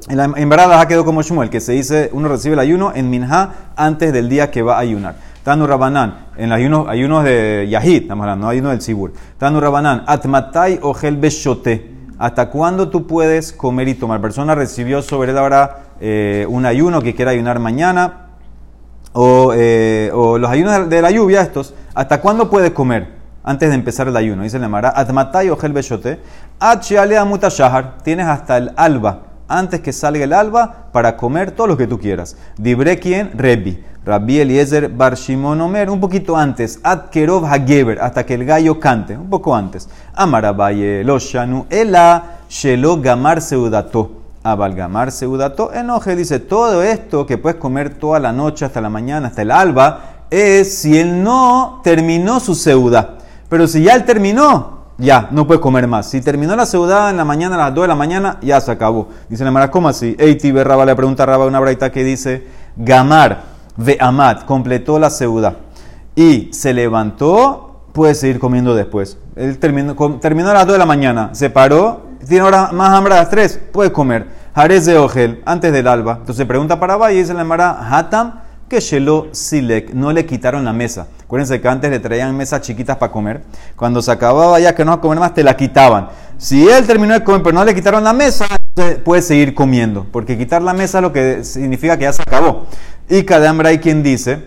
En, 0.09 0.49
verdad 0.49 0.69
la 0.69 0.85
quedó 0.85 1.05
como 1.05 1.21
Shmuel, 1.21 1.49
que 1.49 1.61
se 1.61 1.71
dice, 1.71 2.09
uno 2.11 2.27
recibe 2.27 2.53
el 2.53 2.59
ayuno 2.59 2.91
en 2.93 3.09
Minha 3.09 3.71
antes 3.77 4.11
del 4.11 4.27
día 4.27 4.51
que 4.51 4.61
va 4.61 4.75
a 4.75 4.79
ayunar. 4.79 5.15
Tanu 5.43 5.67
Rabanán, 5.67 6.27
en 6.37 6.49
los 6.49 6.57
ayunos, 6.57 6.87
ayunos 6.87 7.25
de 7.25 7.67
Yahid, 7.69 8.03
estamos 8.03 8.23
hablando, 8.23 8.45
no 8.45 8.49
ayuno 8.49 8.69
del 8.69 8.81
Sibur. 8.81 9.11
Tanu 9.37 9.59
Rabanán, 9.59 10.03
Atmatai 10.07 10.79
Gel 10.95 11.17
Beshote. 11.17 11.91
¿Hasta 12.17 12.49
cuándo 12.49 12.89
tú 12.89 13.05
puedes 13.05 13.51
comer 13.51 13.89
y 13.89 13.95
tomar? 13.95 14.21
persona 14.21 14.55
recibió 14.55 15.01
sobre 15.01 15.31
él 15.31 15.37
ahora 15.37 15.79
eh, 15.99 16.45
un 16.47 16.65
ayuno 16.65 17.01
que 17.01 17.13
quiera 17.13 17.31
ayunar 17.31 17.59
mañana, 17.59 18.29
o, 19.11 19.51
eh, 19.53 20.09
o, 20.13 20.37
los 20.37 20.49
ayunos 20.49 20.89
de 20.89 21.01
la 21.01 21.11
lluvia, 21.11 21.41
estos. 21.41 21.73
¿Hasta 21.93 22.21
cuándo 22.21 22.49
puede 22.49 22.73
comer? 22.73 23.09
Antes 23.43 23.67
de 23.67 23.75
empezar 23.75 24.07
el 24.07 24.15
ayuno, 24.15 24.43
dice 24.43 24.59
la 24.59 24.69
Mara, 24.69 24.93
Atmatai 24.95 25.49
Gel 25.59 25.73
Beshote. 25.73 26.21
Achialea 26.57 27.25
Mutashahar, 27.25 27.97
tienes 28.01 28.27
hasta 28.27 28.55
el 28.55 28.71
alba 28.77 29.33
antes 29.47 29.81
que 29.81 29.93
salga 29.93 30.23
el 30.23 30.33
alba 30.33 30.87
para 30.91 31.17
comer 31.17 31.51
todo 31.51 31.67
lo 31.67 31.77
que 31.77 31.87
tú 31.87 31.99
quieras. 31.99 32.37
Dibre 32.57 32.97
quien, 32.99 33.31
Rebbi. 33.37 33.83
Rabbi 34.05 34.39
Eliezer 34.39 34.89
Bar 34.89 35.15
Shimon 35.15 35.61
Omer, 35.61 35.89
un 35.89 35.99
poquito 35.99 36.35
antes, 36.35 36.79
Adkerov 36.83 37.45
Hageber, 37.45 38.01
hasta 38.01 38.25
que 38.25 38.33
el 38.33 38.43
gallo 38.43 38.79
cante, 38.79 39.15
un 39.15 39.29
poco 39.29 39.55
antes. 39.55 39.87
Amarabaye 40.13 41.03
Loshanu, 41.05 41.65
Ela 41.69 42.39
Shelo 42.49 42.99
Gamar 42.99 43.41
Seudato. 43.41 44.11
Abalgamar 44.43 45.09
Seudato. 45.13 45.71
Enoje 45.73 46.17
dice: 46.17 46.39
todo 46.39 46.83
esto 46.83 47.25
que 47.25 47.37
puedes 47.37 47.57
comer 47.57 47.91
toda 47.91 48.19
la 48.19 48.33
noche, 48.33 48.65
hasta 48.65 48.81
la 48.81 48.89
mañana, 48.89 49.29
hasta 49.29 49.41
el 49.41 49.51
alba, 49.51 50.01
es 50.29 50.79
si 50.79 50.97
él 50.97 51.23
no 51.23 51.79
terminó 51.81 52.41
su 52.41 52.55
seuda. 52.55 53.19
Pero 53.47 53.67
si 53.67 53.83
ya 53.83 53.95
él 53.95 54.03
terminó, 54.03 54.79
ya, 54.97 55.29
no 55.31 55.47
puede 55.47 55.61
comer 55.61 55.87
más. 55.87 56.09
Si 56.09 56.19
terminó 56.19 56.57
la 56.57 56.65
seudada 56.65 57.09
en 57.09 57.15
la 57.15 57.23
mañana, 57.23 57.55
a 57.55 57.69
las 57.69 57.73
2 57.73 57.83
de 57.83 57.87
la 57.87 57.95
mañana, 57.95 58.37
ya 58.41 58.59
se 58.59 58.71
acabó. 58.71 59.07
Dice 59.29 59.45
la 59.45 59.51
Mara, 59.51 59.71
¿cómo 59.71 59.87
así? 59.87 60.13
Eiti 60.19 60.51
Berraba 60.51 60.85
le 60.85 60.93
pregunta 60.93 61.23
a 61.23 61.25
Raba 61.25 61.45
una 61.45 61.61
braita 61.61 61.89
que 61.89 62.03
dice, 62.03 62.45
Gamar 62.75 63.52
ve 63.77 63.97
Amat, 63.99 64.45
completó 64.45 64.99
la 64.99 65.09
seuda 65.09 65.57
y 66.15 66.49
se 66.53 66.73
levantó, 66.73 67.81
puede 67.93 68.15
seguir 68.15 68.39
comiendo 68.39 68.75
después. 68.75 69.17
Él 69.35 69.57
terminó, 69.59 69.95
terminó 70.19 70.49
a 70.49 70.53
las 70.53 70.65
2 70.65 70.73
de 70.73 70.79
la 70.79 70.85
mañana, 70.85 71.29
se 71.33 71.49
paró 71.49 72.13
tiene 72.27 72.43
ahora 72.43 72.71
más 72.71 72.89
hambre 72.93 73.13
a 73.13 73.17
las 73.17 73.29
3, 73.29 73.59
puede 73.71 73.91
comer. 73.91 74.27
Jarez 74.55 74.85
de 74.85 74.97
Ogel, 74.97 75.41
antes 75.45 75.73
del 75.73 75.87
alba. 75.87 76.17
Entonces 76.19 76.45
pregunta 76.45 76.79
para 76.79 76.95
Valle 76.95 77.15
y 77.15 77.19
dice 77.19 77.33
la 77.33 77.43
Mara, 77.43 77.77
Hatam, 77.89 78.41
que 78.69 78.79
Shelo 78.79 79.27
Silek, 79.31 79.93
no 79.93 80.11
le 80.11 80.25
quitaron 80.25 80.63
la 80.63 80.73
mesa. 80.73 81.07
Acuérdense 81.23 81.59
que 81.59 81.67
antes 81.67 81.89
le 81.89 81.99
traían 81.99 82.35
mesas 82.35 82.61
chiquitas 82.61 82.97
para 82.97 83.11
comer. 83.11 83.43
Cuando 83.75 84.01
se 84.01 84.11
acababa 84.11 84.59
ya 84.59 84.73
que 84.75 84.85
no 84.85 84.93
a 84.93 85.01
comer 85.01 85.19
más, 85.19 85.33
te 85.33 85.43
la 85.43 85.57
quitaban. 85.57 86.09
Si 86.37 86.67
él 86.67 86.85
terminó 86.85 87.13
de 87.13 87.23
comer 87.23 87.41
pero 87.43 87.55
no 87.55 87.65
le 87.65 87.73
quitaron 87.73 88.03
la 88.03 88.13
mesa, 88.13 88.45
puede 89.03 89.21
seguir 89.21 89.53
comiendo. 89.53 90.05
Porque 90.11 90.37
quitar 90.37 90.61
la 90.61 90.73
mesa 90.73 91.01
lo 91.01 91.13
que 91.13 91.43
significa 91.43 91.97
que 91.97 92.03
ya 92.03 92.13
se 92.13 92.21
acabó. 92.21 92.65
Y 93.09 93.23
cada 93.23 93.49
hambre 93.49 93.69
hay 93.69 93.79
quien 93.79 94.03
dice, 94.03 94.45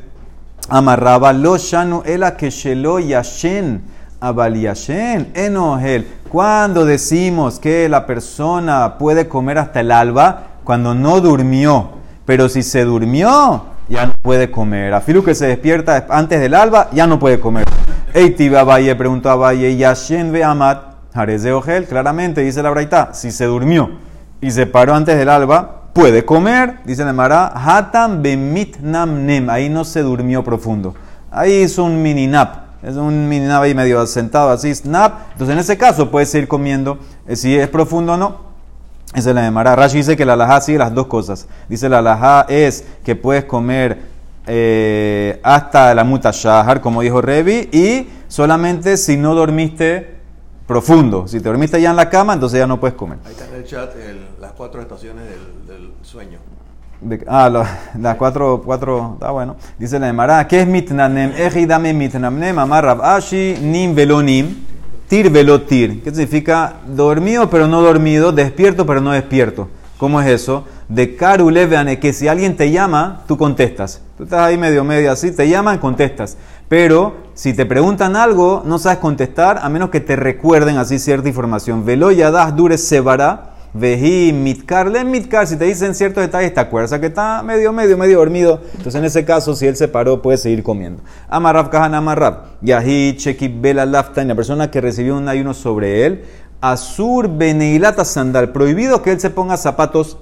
amarraba 0.68 1.32
lo 1.32 1.56
shanu 1.58 2.02
ela 2.04 2.36
que 2.36 2.50
Shelo 2.50 2.98
Yashen 2.98 3.82
Abaliashen, 4.20 5.30
Enohel. 5.34 6.06
Cuando 6.28 6.84
decimos 6.84 7.60
que 7.60 7.88
la 7.88 8.06
persona 8.06 8.98
puede 8.98 9.28
comer 9.28 9.58
hasta 9.58 9.80
el 9.80 9.92
alba, 9.92 10.44
cuando 10.64 10.94
no 10.94 11.20
durmió, 11.20 11.90
pero 12.24 12.48
si 12.48 12.62
se 12.62 12.84
durmió, 12.84 13.66
ya 13.88 14.06
no 14.06 14.14
puede 14.22 14.50
comer. 14.50 14.94
Afilu 14.94 15.22
que 15.22 15.34
se 15.34 15.46
despierta 15.46 16.06
antes 16.08 16.40
del 16.40 16.54
alba, 16.54 16.88
ya 16.92 17.06
no 17.06 17.18
puede 17.18 17.38
comer. 17.38 17.64
Eitiba 18.14 18.64
Valle 18.64 18.96
preguntó 18.96 19.30
a 19.30 19.36
Valle, 19.36 19.76
Yashen 19.76 20.32
ve 20.32 20.42
amat, 20.42 20.96
de 21.14 21.52
Ogel, 21.52 21.86
claramente 21.86 22.42
dice 22.42 22.62
la 22.62 22.70
braita, 22.70 23.14
si 23.14 23.30
se 23.30 23.46
durmió 23.46 24.06
y 24.40 24.50
se 24.50 24.66
paró 24.66 24.94
antes 24.94 25.16
del 25.16 25.28
alba, 25.28 25.82
puede 25.92 26.24
comer, 26.24 26.80
dice 26.84 27.04
la 27.04 27.12
Mara, 27.12 27.52
Hatam 27.54 28.22
bemit 28.22 28.78
nem, 28.78 29.48
ahí 29.50 29.68
no 29.68 29.84
se 29.84 30.02
durmió 30.02 30.44
profundo. 30.44 30.94
Ahí 31.30 31.62
hizo 31.62 31.84
un 31.84 32.02
mini 32.02 32.26
nap 32.26 32.66
es 32.86 32.94
un 32.94 33.28
minab 33.28 33.62
ahí 33.62 33.74
medio 33.74 34.06
sentado 34.06 34.50
así, 34.50 34.72
snap. 34.72 35.32
Entonces 35.32 35.54
en 35.54 35.58
ese 35.58 35.76
caso 35.76 36.10
puedes 36.10 36.30
seguir 36.30 36.46
comiendo 36.46 36.98
eh, 37.26 37.34
si 37.34 37.56
es 37.56 37.68
profundo 37.68 38.12
o 38.12 38.16
no. 38.16 38.46
Esa 39.12 39.30
es 39.30 39.34
la 39.34 39.50
de 39.50 39.76
Rashi 39.76 39.98
dice 39.98 40.16
que 40.16 40.24
la 40.24 40.34
alajá 40.34 40.60
sigue 40.60 40.78
las 40.78 40.94
dos 40.94 41.06
cosas. 41.06 41.48
Dice 41.68 41.88
la 41.88 41.98
alajá 41.98 42.46
es 42.48 42.84
que 43.04 43.16
puedes 43.16 43.44
comer 43.44 43.98
eh, 44.46 45.40
hasta 45.42 45.94
la 45.94 46.04
muta 46.04 46.30
shahar, 46.32 46.80
como 46.80 47.02
dijo 47.02 47.20
Revi, 47.20 47.68
y 47.72 48.08
solamente 48.28 48.96
si 48.96 49.16
no 49.16 49.34
dormiste 49.34 50.16
profundo. 50.66 51.26
Si 51.26 51.40
te 51.40 51.48
dormiste 51.48 51.80
ya 51.80 51.90
en 51.90 51.96
la 51.96 52.08
cama, 52.08 52.34
entonces 52.34 52.60
ya 52.60 52.66
no 52.66 52.78
puedes 52.78 52.96
comer. 52.96 53.18
Ahí 53.24 53.32
está 53.32 53.46
en 53.46 53.54
el 53.54 53.64
chat 53.64 53.94
las 53.94 54.25
cuatro 54.56 54.80
estaciones 54.80 55.24
del 55.66 55.92
sueño 56.02 56.38
ah, 57.26 57.50
las 57.98 58.16
cuatro, 58.16 58.62
cuatro, 58.64 59.12
está 59.14 59.30
bueno. 59.30 59.56
Dice 59.78 59.98
la 59.98 60.08
Emara, 60.08 60.46
¿qué 60.48 60.60
es 60.60 60.66
mitnanem? 60.66 61.32
Ejidame 61.36 61.92
mitnanem, 61.92 62.58
amar 62.58 62.98
ashi, 63.02 63.56
nim 63.60 63.94
velonim, 63.94 64.64
tir 65.08 65.30
velotir. 65.30 66.02
¿Qué 66.02 66.10
significa? 66.10 66.74
Dormido 66.86 67.50
pero 67.50 67.68
no 67.68 67.82
dormido, 67.82 68.32
despierto 68.32 68.86
pero 68.86 69.00
no 69.00 69.12
despierto. 69.12 69.68
¿Cómo 69.98 70.20
es 70.20 70.28
eso? 70.28 70.64
De 70.88 71.16
caruleveane, 71.16 71.98
que 71.98 72.12
si 72.12 72.28
alguien 72.28 72.56
te 72.56 72.70
llama, 72.70 73.24
tú 73.26 73.38
contestas. 73.38 74.02
Tú 74.18 74.24
estás 74.24 74.40
ahí 74.40 74.58
medio 74.58 74.84
medio 74.84 75.10
así, 75.10 75.30
te 75.30 75.48
llaman, 75.48 75.78
contestas. 75.78 76.36
Pero 76.68 77.16
si 77.34 77.54
te 77.54 77.64
preguntan 77.64 78.14
algo, 78.14 78.62
no 78.64 78.78
sabes 78.78 78.98
contestar 78.98 79.58
a 79.62 79.68
menos 79.68 79.90
que 79.90 80.00
te 80.00 80.16
recuerden 80.16 80.76
así 80.76 80.98
cierta 80.98 81.28
información. 81.28 81.86
Velo 81.86 82.10
yadas 82.12 82.54
dures 82.54 82.86
sevara 82.86 83.55
Veji 83.78 84.32
mitkar, 84.32 84.90
le 84.90 85.04
mitkar, 85.04 85.46
si 85.46 85.56
te 85.56 85.66
dicen 85.66 85.94
ciertos 85.94 86.22
detalles, 86.22 86.54
te 86.54 86.60
acuerdas 86.60 86.98
que 86.98 87.06
está 87.06 87.42
medio, 87.42 87.72
medio, 87.72 87.98
medio 87.98 88.18
dormido. 88.18 88.60
Entonces, 88.72 88.94
en 88.94 89.04
ese 89.04 89.24
caso, 89.24 89.54
si 89.54 89.66
él 89.66 89.76
se 89.76 89.88
paró, 89.88 90.22
puede 90.22 90.38
seguir 90.38 90.62
comiendo. 90.62 91.02
Amarrab 91.28 91.68
kahan 91.70 91.94
amarrab. 91.94 92.58
Yahi 92.62 93.16
chekib 93.16 93.60
bela 93.60 93.84
laftain, 93.84 94.28
la 94.28 94.34
persona 94.34 94.70
que 94.70 94.80
recibió 94.80 95.16
un 95.16 95.28
ayuno 95.28 95.52
sobre 95.52 96.06
él. 96.06 96.24
Azur 96.60 97.28
beneilata 97.28 98.04
sandal, 98.04 98.52
prohibido 98.52 99.02
que 99.02 99.12
él 99.12 99.20
se 99.20 99.28
ponga 99.28 99.56
zapatos 99.58 100.18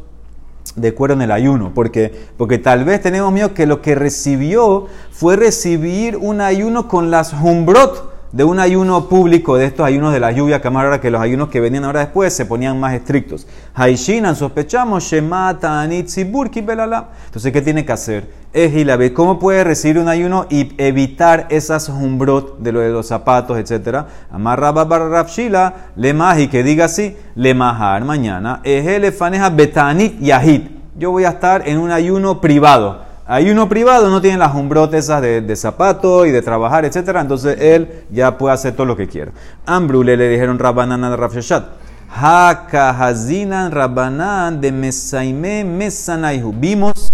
de 0.74 0.92
cuero 0.92 1.14
en 1.14 1.22
el 1.22 1.30
ayuno, 1.30 1.72
porque, 1.74 2.12
porque 2.36 2.58
tal 2.58 2.84
vez 2.84 3.00
tenemos 3.00 3.32
miedo 3.32 3.54
que 3.54 3.66
lo 3.66 3.80
que 3.80 3.94
recibió 3.94 4.86
fue 5.12 5.36
recibir 5.36 6.16
un 6.16 6.40
ayuno 6.40 6.88
con 6.88 7.12
las 7.12 7.32
humbrot 7.32 8.13
de 8.34 8.42
un 8.42 8.58
ayuno 8.58 9.08
público, 9.08 9.56
de 9.56 9.66
estos 9.66 9.86
ayunos 9.86 10.12
de 10.12 10.18
la 10.18 10.32
lluvia, 10.32 10.60
que 10.60 10.66
ahora 10.66 11.00
que 11.00 11.08
los 11.08 11.20
ayunos 11.20 11.50
que 11.50 11.60
venían 11.60 11.84
ahora 11.84 12.00
después 12.00 12.32
se 12.34 12.44
ponían 12.44 12.80
más 12.80 12.92
estrictos. 12.92 13.46
Haishinan, 13.74 14.34
sospechamos, 14.34 15.04
Shemata, 15.04 15.80
Anitziburki, 15.80 16.60
Belala. 16.60 17.10
Entonces, 17.26 17.52
¿qué 17.52 17.62
tiene 17.62 17.84
que 17.84 17.92
hacer? 17.92 18.28
Ejilabe, 18.52 19.12
¿cómo 19.12 19.38
puede 19.38 19.62
recibir 19.62 20.00
un 20.00 20.08
ayuno 20.08 20.46
y 20.50 20.72
evitar 20.78 21.46
esas 21.48 21.88
humbrot 21.88 22.58
de 22.58 22.72
lo 22.72 22.80
de 22.80 22.90
los 22.90 23.06
zapatos, 23.06 23.56
etcétera? 23.56 24.08
Amarraba 24.32 24.82
barrafshila, 24.82 25.92
le 25.94 26.12
maji, 26.12 26.48
que 26.48 26.64
diga 26.64 26.86
así, 26.86 27.16
le 27.36 27.54
majar 27.54 28.04
mañana, 28.04 28.60
ejelefaneja 28.64 29.50
betanit 29.50 30.18
yahid. 30.18 30.62
Yo 30.98 31.12
voy 31.12 31.22
a 31.24 31.30
estar 31.30 31.68
en 31.68 31.78
un 31.78 31.92
ayuno 31.92 32.40
privado 32.40 33.13
hay 33.26 33.50
uno 33.50 33.68
privado, 33.68 34.10
no 34.10 34.20
tiene 34.20 34.38
las 34.38 34.54
umbrotes 34.54 35.06
de, 35.06 35.40
de 35.40 35.56
zapato 35.56 36.26
y 36.26 36.30
de 36.30 36.42
trabajar, 36.42 36.84
etc. 36.84 37.16
Entonces 37.20 37.56
él 37.60 38.04
ya 38.10 38.36
puede 38.36 38.54
hacer 38.54 38.74
todo 38.74 38.86
lo 38.86 38.96
que 38.96 39.08
quiera. 39.08 39.32
Ambrule 39.66 40.16
le 40.16 40.28
dijeron 40.28 40.58
Rabbanan 40.58 41.04
a 41.04 41.16
Rafshashat. 41.16 41.64
Hakahazinan 42.10 43.72
Rabbanan 43.72 44.60
de 44.60 44.72
Mesaime 44.72 45.64
Mesanaihu. 45.64 46.52
Vimos 46.52 47.10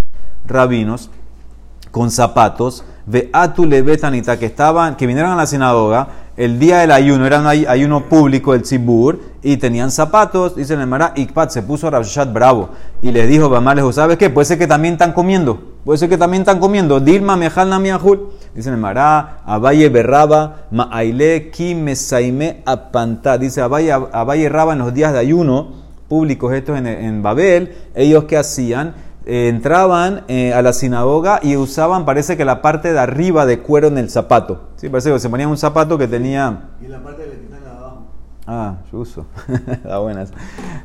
rabinos 0.46 1.10
con 1.90 2.10
zapatos, 2.10 2.84
ve 3.06 3.30
betanita 3.82 4.38
que 4.38 4.46
estaban, 4.46 4.96
que 4.96 5.06
vinieron 5.06 5.32
a 5.32 5.36
la 5.36 5.46
sinagoga 5.46 6.08
el 6.36 6.58
día 6.58 6.78
del 6.78 6.92
ayuno, 6.92 7.26
era 7.26 7.40
un 7.40 7.46
ayuno 7.46 8.08
público 8.08 8.52
del 8.52 8.62
Tzibur, 8.62 9.20
y 9.42 9.56
tenían 9.56 9.90
zapatos, 9.90 10.56
dice 10.56 10.74
el 10.74 10.86
Mara, 10.86 11.12
Ikpat 11.16 11.50
se 11.50 11.62
puso 11.62 11.90
Rabshat 11.90 12.32
bravo, 12.32 12.70
y 13.02 13.10
le 13.10 13.26
dijo, 13.26 13.48
Bamalejo, 13.48 13.92
¿sabes 13.92 14.16
qué? 14.16 14.30
Puede 14.30 14.44
ser 14.44 14.58
que 14.58 14.66
también 14.66 14.94
están 14.94 15.12
comiendo, 15.12 15.60
puede 15.84 15.98
ser 15.98 16.08
que 16.08 16.18
también 16.18 16.42
están 16.42 16.60
comiendo, 16.60 17.00
Dilma 17.00 17.36
Mejal 17.36 17.70
Namiahul, 17.70 18.30
dice 18.54 18.70
el 18.70 18.76
Mara, 18.76 19.38
Abaye 19.46 19.88
Berraba, 19.88 20.66
Ma'aile 20.70 21.50
Ki 21.50 21.74
Mesaime 21.74 22.62
Apantá, 22.66 23.38
dice 23.38 23.60
Abaye, 23.60 23.92
Abaye 23.92 24.48
Raba 24.48 24.74
en 24.74 24.80
los 24.80 24.92
días 24.92 25.12
de 25.12 25.18
ayuno 25.18 25.90
públicos 26.08 26.52
estos 26.52 26.76
en, 26.76 26.86
en 26.86 27.22
Babel, 27.22 27.76
ellos 27.94 28.24
qué 28.24 28.36
hacían? 28.36 28.94
Eh, 29.26 29.48
entraban 29.48 30.24
eh, 30.28 30.52
a 30.52 30.60
la 30.60 30.72
sinagoga 30.72 31.38
y 31.42 31.56
usaban, 31.56 32.04
parece 32.04 32.36
que 32.36 32.44
la 32.44 32.62
parte 32.62 32.92
de 32.92 32.98
arriba 32.98 33.46
de 33.46 33.60
cuero 33.60 33.86
en 33.88 33.98
el 33.98 34.10
zapato. 34.10 34.70
Sí, 34.76 34.88
parece 34.88 35.12
que 35.12 35.20
se 35.20 35.28
ponían 35.28 35.50
un 35.50 35.56
zapato 35.56 35.96
que 35.96 36.08
tenía... 36.08 36.70
Y 36.82 36.88
la 36.88 37.00
parte 37.00 37.22
de. 37.22 37.49
Ah, 38.52 38.78
yo 38.90 38.98
uso. 38.98 39.26
Está 39.70 39.98
buenas. 39.98 40.32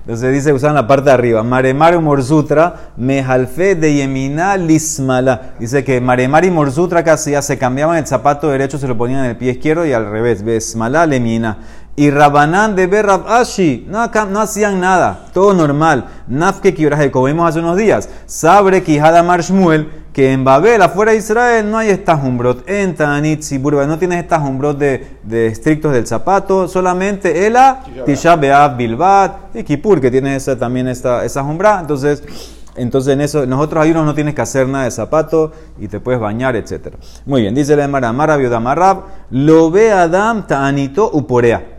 Entonces 0.02 0.32
dice 0.32 0.54
usaban 0.54 0.76
la 0.76 0.86
parte 0.86 1.06
de 1.06 1.14
arriba. 1.14 1.42
Maremar 1.42 2.00
Morsutra, 2.00 2.92
mejalfe 2.96 3.74
de 3.74 3.92
Yemina 3.92 4.56
lismala. 4.56 5.56
Dice 5.58 5.84
que 5.84 6.00
Maremar 6.00 6.46
y 6.46 6.52
Morsutra 6.52 7.04
casi 7.04 7.32
ya 7.32 7.42
se 7.42 7.58
cambiaban 7.58 7.98
el 7.98 8.06
zapato 8.06 8.52
derecho, 8.52 8.78
se 8.78 8.88
lo 8.88 8.96
ponían 8.96 9.22
en 9.26 9.32
el 9.32 9.38
pie 9.38 9.54
izquierdo 9.54 9.84
y 9.84 9.94
al 9.94 10.12
revés. 10.12 10.44
Besmala 10.44 11.08
lemina. 11.08 11.58
Y 11.98 12.12
Rabanán 12.12 12.76
de 12.76 12.88
Berrab 12.88 13.26
Ashi, 13.26 13.86
no, 13.90 14.06
no 14.30 14.42
hacían 14.42 14.82
nada, 14.82 15.28
todo 15.34 15.54
normal. 15.54 16.06
Nafke 16.28 16.74
Kibraje, 16.74 17.10
como 17.10 17.26
vimos 17.26 17.48
hace 17.48 17.60
unos 17.60 17.78
días. 17.78 18.10
Sabre 18.26 18.84
Kijada 18.84 19.24
Marshmuel, 19.24 19.90
que 20.12 20.34
en 20.34 20.44
Babel, 20.44 20.82
afuera 20.82 21.14
de 21.14 21.20
Israel, 21.20 21.72
no 21.72 21.78
hay 21.78 21.90
estas 21.90 22.22
umbrot. 22.22 22.70
En 22.70 22.96
Tanit, 22.96 23.42
Burba, 23.62 23.86
no 23.86 23.98
tienes 23.98 24.20
estas 24.20 24.42
umbrot 24.42 24.78
de, 24.78 25.20
de, 25.24 25.48
estrictos 25.48 25.94
del 25.94 26.06
zapato, 26.06 26.68
solamente 26.68 27.48
Ela, 27.48 27.82
Tisha 28.06 28.36
Beab 28.36 28.76
Bilbat 28.76 29.56
y 29.56 29.64
Kipur, 29.64 30.02
que 30.02 30.12
tiene 30.12 30.36
esa, 30.36 30.58
también 30.58 30.90
esta, 30.90 31.24
esa 31.24 31.44
umbra. 31.44 31.80
Entonces, 31.80 32.24
entonces 32.76 33.14
en 33.14 33.22
eso, 33.22 33.46
nosotros 33.46 33.82
hay 33.82 33.92
unos 33.92 34.06
no 34.06 34.14
tienes 34.14 34.36
que 34.36 34.42
hacer 34.42 34.68
nada 34.68 34.84
de 34.84 34.92
zapato 34.92 35.54
y 35.80 35.88
te 35.88 36.02
puedes 36.02 36.20
bañar, 36.20 36.58
etc. 36.58 36.96
Muy 37.26 37.44
bien, 37.44 37.56
dice 37.56 37.74
la 37.78 37.86
Emara, 37.86 38.12
Marab 38.12 38.42
Yodamarab, 38.42 39.04
lo 39.32 39.72
ve 39.72 39.94
Adam 39.94 40.46
Ta'anito 40.46 41.10
Uporea 41.14 41.75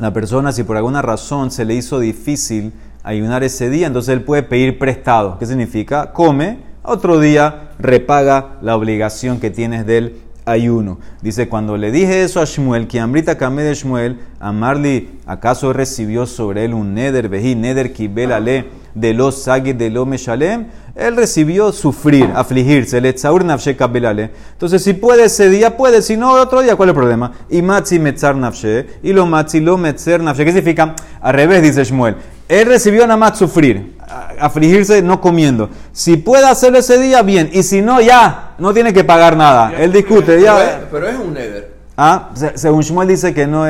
la 0.00 0.12
persona, 0.12 0.52
si 0.52 0.62
por 0.62 0.76
alguna 0.76 1.02
razón 1.02 1.50
se 1.50 1.64
le 1.64 1.74
hizo 1.74 2.00
difícil 2.00 2.72
ayunar 3.02 3.44
ese 3.44 3.68
día, 3.68 3.86
entonces 3.86 4.14
él 4.14 4.22
puede 4.22 4.42
pedir 4.42 4.78
prestado. 4.78 5.38
¿Qué 5.38 5.46
significa? 5.46 6.12
Come, 6.12 6.58
otro 6.82 7.20
día 7.20 7.72
repaga 7.78 8.58
la 8.62 8.76
obligación 8.76 9.40
que 9.40 9.50
tienes 9.50 9.86
del 9.86 10.16
ayuno. 10.44 10.98
Dice, 11.22 11.48
cuando 11.48 11.76
le 11.76 11.90
dije 11.92 12.22
eso 12.22 12.40
a 12.40 12.44
Shmuel, 12.44 12.86
que 12.86 13.00
Amrita 13.00 13.36
Kame 13.36 13.62
de 13.62 13.74
Shmuel, 13.74 14.20
Amarli, 14.38 15.18
¿acaso 15.26 15.72
recibió 15.72 16.26
sobre 16.26 16.64
él 16.64 16.74
un 16.74 16.94
neder, 16.94 17.28
vejí, 17.28 17.54
neder 17.54 17.92
kibelale, 17.92 18.66
de 18.94 19.14
los 19.14 19.42
sagid 19.42 19.76
de 19.76 19.90
lo 19.90 20.06
meshalem? 20.06 20.66
Él 20.94 21.16
recibió 21.16 21.72
sufrir, 21.72 22.28
afligirse, 22.34 23.00
le 23.00 23.14
nafshe 23.44 23.76
kabelale. 23.76 24.30
Entonces, 24.52 24.82
si 24.82 24.92
puede 24.92 25.24
ese 25.24 25.48
día, 25.48 25.76
puede, 25.76 26.02
si 26.02 26.16
no, 26.16 26.32
otro 26.32 26.62
día, 26.62 26.76
¿cuál 26.76 26.88
es 26.88 26.94
el 26.94 26.96
problema? 26.96 27.32
Y 27.48 27.62
matzi 27.62 27.98
metzar 27.98 28.36
nafshe, 28.36 28.86
y 29.02 29.12
lo 29.12 29.24
matzi 29.26 29.60
lo 29.60 29.78
metzer 29.78 30.22
nafshe. 30.22 30.44
¿Qué 30.44 30.52
significa? 30.52 30.94
Al 31.20 31.34
revés, 31.34 31.62
dice 31.62 31.84
Shmuel. 31.84 32.16
Él 32.48 32.66
recibió 32.66 33.02
nada 33.02 33.16
más 33.16 33.38
sufrir, 33.38 33.96
afligirse 34.40 35.02
no 35.02 35.20
comiendo. 35.20 35.70
Si 35.92 36.16
puede 36.16 36.46
hacerlo 36.46 36.78
ese 36.78 36.98
día, 36.98 37.22
bien. 37.22 37.50
Y 37.52 37.62
si 37.62 37.82
no, 37.82 38.00
ya, 38.00 38.54
no 38.58 38.72
tiene 38.72 38.92
que 38.92 39.04
pagar 39.04 39.36
nada. 39.36 39.72
Él 39.78 39.92
discute, 39.92 40.40
ya. 40.40 40.86
Pero 40.90 41.08
es, 41.08 41.18
un 41.18 41.34
neder. 41.34 41.74
Ah, 41.96 42.30
según 42.54 42.82
Shmuel 42.82 43.08
dice 43.08 43.34
que 43.34 43.46
no, 43.46 43.66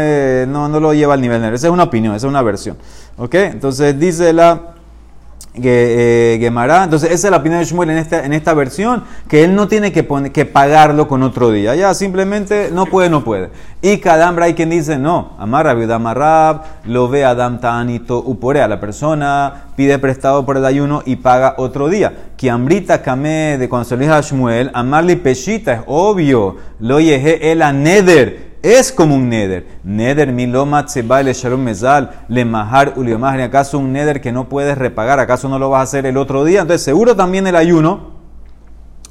no, 0.46 0.68
no, 0.68 0.80
lo 0.80 0.94
lleva 0.94 1.14
al 1.14 1.20
nivel 1.20 1.40
neder. 1.40 1.54
Esa 1.54 1.66
es 1.66 1.72
una 1.72 1.84
opinión, 1.84 2.14
esa 2.14 2.26
es 2.26 2.30
una 2.30 2.42
versión. 2.42 2.76
¿Ok? 3.18 3.34
Entonces 3.34 3.98
dice 3.98 4.32
la 4.32 4.70
que, 5.54 6.34
eh, 6.34 6.38
Gemara. 6.38 6.84
Entonces, 6.84 7.10
esa 7.10 7.26
es 7.26 7.30
la 7.30 7.38
opinión 7.38 7.60
de 7.60 7.66
Shmuel 7.66 7.90
en 7.90 7.98
esta, 7.98 8.24
en 8.24 8.32
esta 8.32 8.54
versión, 8.54 9.04
que 9.28 9.44
él 9.44 9.54
no 9.54 9.68
tiene 9.68 9.92
que, 9.92 10.02
poner, 10.02 10.32
que 10.32 10.44
pagarlo 10.44 11.08
con 11.08 11.22
otro 11.22 11.50
día. 11.50 11.74
Ya, 11.74 11.92
simplemente 11.94 12.70
no 12.72 12.86
puede, 12.86 13.10
no 13.10 13.24
puede. 13.24 13.50
Y 13.82 13.96
Kadambra 13.98 14.44
hay 14.44 14.54
quien 14.54 14.68
dice, 14.68 14.98
no, 14.98 15.32
amarra 15.38 15.72
viuda 15.72 15.94
amarrab, 15.94 16.64
lo 16.84 17.08
ve 17.08 17.24
Adam 17.24 17.60
Tanito 17.60 18.18
uporea. 18.18 18.68
La 18.68 18.78
persona 18.78 19.68
pide 19.74 19.98
prestado 19.98 20.44
por 20.44 20.58
el 20.58 20.66
ayuno 20.66 21.02
y 21.06 21.16
paga 21.16 21.54
otro 21.56 21.88
día. 21.88 22.12
Kiambrita 22.36 23.00
Kame 23.00 23.56
de 23.58 23.68
cuando 23.70 23.88
se 23.88 23.96
lo 23.96 24.14
a 24.14 24.20
Shmuel, 24.20 24.70
amarli 24.74 25.16
peshita, 25.16 25.72
es 25.72 25.80
obvio, 25.86 26.56
lo 26.78 27.00
yeje 27.00 27.52
el 27.52 27.60
neder 27.82 28.50
es 28.62 28.92
como 28.92 29.14
un 29.14 29.30
neder. 29.30 29.66
Neder 29.82 30.30
milomat 30.30 30.88
se 30.88 31.02
le 31.02 31.32
shalom 31.32 31.62
mezal, 31.62 32.10
le 32.28 32.44
mahar 32.44 32.92
uliomahri. 32.96 33.42
¿Acaso 33.42 33.78
un 33.78 33.92
neder 33.92 34.20
que 34.20 34.32
no 34.32 34.48
puedes 34.48 34.76
repagar? 34.76 35.18
¿Acaso 35.20 35.48
no 35.48 35.58
lo 35.58 35.70
vas 35.70 35.80
a 35.80 35.82
hacer 35.84 36.04
el 36.04 36.18
otro 36.18 36.44
día? 36.44 36.60
Entonces, 36.60 36.84
seguro 36.84 37.16
también 37.16 37.46
el 37.46 37.56
ayuno 37.56 38.10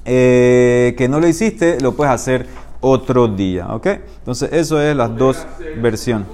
eh, 0.05 0.93
que 0.97 1.09
no 1.09 1.19
lo 1.19 1.27
hiciste, 1.27 1.79
lo 1.81 1.93
puedes 1.95 2.13
hacer 2.13 2.47
otro 2.81 3.27
día. 3.27 3.67
¿Ok? 3.73 3.87
Entonces, 4.19 4.49
eso 4.53 4.81
es 4.81 4.95
las 4.95 5.15
dos 5.15 5.45
versiones. 5.77 6.27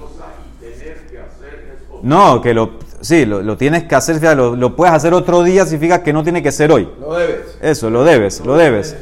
No, 2.02 2.40
que 2.40 2.54
lo, 2.54 2.70
sí, 3.00 3.26
lo, 3.26 3.56
tienes 3.56 3.84
que 3.84 3.94
hacer, 3.94 4.36
lo, 4.36 4.54
lo, 4.54 4.76
puedes 4.76 4.94
hacer 4.94 5.14
otro 5.14 5.42
día, 5.42 5.64
significa 5.64 6.02
que 6.02 6.12
no 6.12 6.22
tiene 6.22 6.42
que 6.42 6.52
ser 6.52 6.70
hoy. 6.70 6.88
Lo 7.00 7.14
debes. 7.14 7.58
Eso, 7.60 7.90
lo 7.90 8.04
debes, 8.04 8.40
lo 8.44 8.56
debes. 8.56 8.96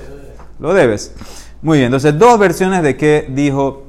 Lo 0.59 0.73
debes. 0.73 1.13
Muy 1.61 1.79
bien, 1.79 1.87
entonces 1.87 2.19
dos 2.19 2.39
versiones 2.39 2.83
de 2.83 2.97
qué 2.97 3.27
dijo 3.29 3.85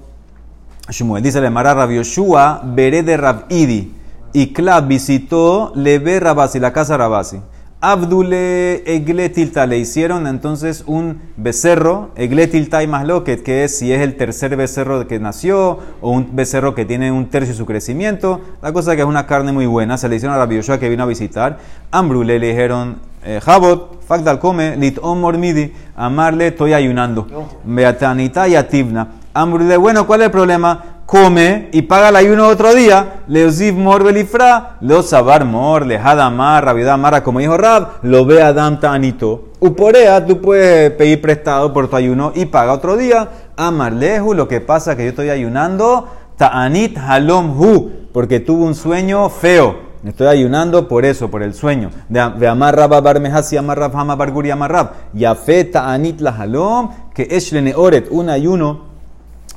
Shmuel. 0.90 1.24
Dice 1.24 1.42
le 1.42 1.50
Mara 1.50 1.74
Rav 1.74 1.92
Yoshua, 1.92 2.62
veré 2.64 3.04
de 3.04 3.18
Rav 3.18 3.46
Idi. 3.50 3.94
Y 4.34 4.54
Klab 4.54 4.88
visitó 4.88 5.72
Lebe 5.76 6.20
Rabasi, 6.20 6.60
la 6.60 6.74
casa 6.74 6.98
Rabasi. 6.98 7.40
Abdule 7.88 8.82
Egletilta 8.92 9.68
le 9.68 9.78
hicieron 9.78 10.26
entonces 10.26 10.84
un 10.88 11.22
becerro, 11.38 12.10
Egletilta 12.16 12.82
y 12.82 12.88
más 12.88 13.06
loquet, 13.06 13.44
que 13.44 13.64
es 13.64 13.78
si 13.78 13.94
es 13.94 14.02
el 14.02 14.18
tercer 14.18 14.58
becerro 14.58 15.06
que 15.06 15.20
nació 15.20 15.78
o 16.02 16.10
un 16.10 16.36
becerro 16.36 16.74
que 16.74 16.86
tiene 16.86 17.12
un 17.12 17.28
tercio 17.28 17.54
de 17.54 17.58
su 17.60 17.68
crecimiento. 17.68 18.42
La 18.64 18.74
cosa 18.74 18.96
que 18.96 19.04
es 19.04 19.08
una 19.08 19.28
carne 19.28 19.52
muy 19.52 19.68
buena, 19.68 20.00
se 20.00 20.10
le 20.10 20.16
hicieron 20.16 20.36
a 20.36 20.40
Rabbi 20.40 20.56
Yoshua 20.56 20.80
que 20.80 20.90
vino 20.90 21.04
a 21.04 21.06
visitar. 21.06 21.60
Ambrule 21.92 22.40
le 22.40 22.48
dijeron, 22.48 22.98
eh, 23.24 23.40
Jabot, 23.40 24.04
Fagdal 24.08 24.40
come, 24.40 24.76
lit 24.78 24.98
midi, 25.38 25.72
amarle, 25.96 26.48
estoy 26.48 26.74
ayunando. 26.74 27.28
Beatanita 27.66 28.48
y 28.48 28.56
ativna. 28.56 29.10
Ambrule, 29.32 29.78
bueno, 29.78 30.08
¿cuál 30.08 30.22
es 30.22 30.26
el 30.26 30.32
problema? 30.32 30.95
Come 31.06 31.70
y 31.72 31.84
paga 31.84 32.10
el 32.10 32.16
ayuno 32.16 32.48
otro 32.48 32.74
día. 32.74 33.22
Leosiv 33.28 33.76
mor 33.76 34.04
belifra, 34.04 34.78
lo 34.82 35.04
sabar 35.04 35.46
mor, 35.46 35.86
lejadamar, 35.86 36.66
rabiudamara, 36.66 37.24
como 37.24 37.40
dijo 37.40 37.58
Rab, 37.58 38.00
lo 38.02 38.26
ve 38.26 38.42
Adam 38.42 38.80
tanito. 38.80 39.50
Uporea, 39.60 40.26
tú 40.26 40.42
puedes 40.42 40.90
pedir 40.92 41.22
prestado 41.22 41.72
por 41.72 41.90
tu 41.90 41.96
ayuno 41.96 42.32
y 42.34 42.48
paga 42.48 42.74
otro 42.74 42.98
día. 42.98 43.30
Amarleju, 43.56 44.34
lo 44.34 44.48
que 44.48 44.62
pasa 44.62 44.92
es 44.92 44.98
que 44.98 45.04
yo 45.04 45.10
estoy 45.10 45.30
ayunando, 45.30 46.08
ta'anit 46.38 46.98
halom 46.98 47.60
hu, 47.60 47.92
porque 48.12 48.40
tuvo 48.40 48.66
un 48.66 48.74
sueño 48.74 49.30
feo. 49.30 49.86
Estoy 50.04 50.28
ayunando 50.28 50.88
por 50.88 51.06
eso, 51.06 51.30
por 51.30 51.44
el 51.44 51.54
sueño. 51.54 51.92
De 52.10 52.48
amarra 52.48 52.88
babar 52.88 53.20
mehasi 53.20 53.58
amarrab 53.58 53.96
hama 53.96 54.16
barguri 54.16 54.50
amarrab. 54.50 54.92
Yafe 55.14 55.66
ta'anit 55.66 56.20
la 56.20 56.32
halom, 56.32 56.90
que 57.14 57.28
eshlene 57.30 57.76
oret, 57.76 58.08
un 58.10 58.30
ayuno 58.30 58.95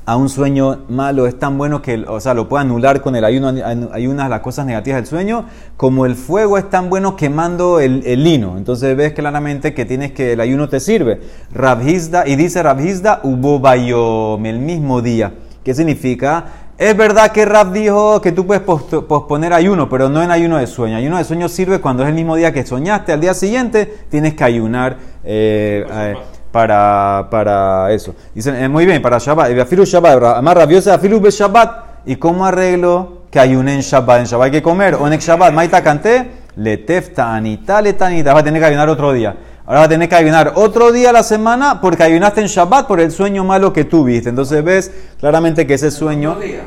a 0.09 0.17
un 0.17 0.31
sueño 0.31 0.87
malo 0.89 1.27
es 1.27 1.39
tan 1.39 1.59
bueno 1.59 1.83
que, 1.83 2.03
o 2.09 2.19
sea, 2.19 2.33
lo 2.33 2.49
puede 2.49 2.63
anular 2.63 3.03
con 3.03 3.15
el 3.15 3.27
ayuno, 3.27 3.53
ayunas 3.93 4.31
las 4.31 4.41
cosas 4.41 4.65
negativas 4.65 5.03
del 5.03 5.07
sueño, 5.07 5.45
como 5.77 6.07
el 6.07 6.15
fuego 6.15 6.57
es 6.57 6.71
tan 6.71 6.89
bueno 6.89 7.15
quemando 7.15 7.79
el, 7.79 8.01
lino. 8.25 8.57
Entonces 8.57 8.97
ves 8.97 9.13
claramente 9.13 9.75
que 9.75 9.85
tienes 9.85 10.13
que, 10.13 10.33
el 10.33 10.41
ayuno 10.41 10.67
te 10.71 10.81
sirve. 10.81 11.21
Rabhizda, 11.53 12.27
y 12.27 12.37
dice 12.37 12.63
Rabhizda, 12.63 13.21
hubo 13.23 13.61
bayom, 13.61 14.47
el 14.47 14.61
mismo 14.61 15.03
día. 15.03 15.35
¿Qué 15.63 15.75
significa? 15.75 16.47
Es 16.79 16.97
verdad 16.97 17.31
que 17.31 17.45
Rab 17.45 17.73
dijo 17.73 18.23
que 18.23 18.33
tú 18.33 18.47
puedes 18.47 18.63
posponer 18.63 19.53
ayuno, 19.53 19.91
pero 19.91 20.09
no 20.09 20.23
en 20.23 20.31
ayuno 20.31 20.57
de 20.57 20.67
sueño. 20.67 20.97
Ayuno 20.97 21.19
de 21.19 21.25
sueño 21.25 21.51
sirve 21.51 21.83
cuando 21.83 22.05
es 22.05 22.09
el 22.09 22.15
mismo 22.15 22.35
día 22.35 22.51
que 22.51 22.65
soñaste. 22.65 23.13
Al 23.13 23.21
día 23.21 23.35
siguiente 23.35 24.07
tienes 24.09 24.33
que 24.33 24.45
ayunar. 24.45 24.97
Eh, 25.23 25.85
eh, 25.87 26.15
para, 26.53 27.29
para 27.31 27.93
eso. 27.93 28.15
Dicen, 28.35 28.57
eh, 28.57 28.69
muy 28.69 28.87
bien, 28.87 29.03
para 29.03 29.19
Shabbat. 29.19 29.59
Afilu 29.59 29.85
Shabbat, 29.85 30.43
más 30.43 30.55
rabiosa, 30.55 30.95
Afilu 30.95 31.21
be 31.21 31.31
Shabbat. 31.31 31.89
¿Y 32.07 32.17
cómo 32.17 32.47
arreglo 32.47 33.25
que 33.31 33.39
ayunen 33.39 33.77
en 33.77 33.81
Shabbat? 33.81 34.21
En 34.21 34.27
Shabbat 34.27 34.47
hay 34.47 34.51
que 34.53 34.63
comer. 34.63 34.95
Onek 34.95 35.21
Shabbat, 35.21 35.53
Maita 35.53 35.83
canté, 35.83 36.31
letefta 36.57 37.35
anita 37.35 37.83
letanita. 37.83 38.33
Vas 38.33 38.43
a 38.43 38.45
tener 38.45 38.61
que 38.61 38.67
ayunar 38.67 38.89
otro 38.89 39.13
día. 39.13 39.37
Ahora 39.67 39.81
vas 39.81 39.87
a 39.87 39.91
tener 39.91 40.09
que 40.09 40.15
ayunar 40.15 40.53
otro 40.55 40.93
día 40.93 41.11
a 41.11 41.13
la 41.13 41.23
semana 41.23 41.83
porque 41.83 42.03
ayunaste 42.03 42.41
en 42.41 42.47
Shabbat 42.47 42.87
por 42.87 43.01
el 43.01 43.11
sueño 43.11 43.45
malo 43.45 43.75
que 43.75 43.85
tuviste. 43.85 44.31
Entonces 44.31 44.65
ves 44.65 44.91
claramente 45.21 45.67
que 45.67 45.75
ese 45.75 45.91
sueño. 45.91 46.37
Dos 46.37 46.43
días. 46.43 46.63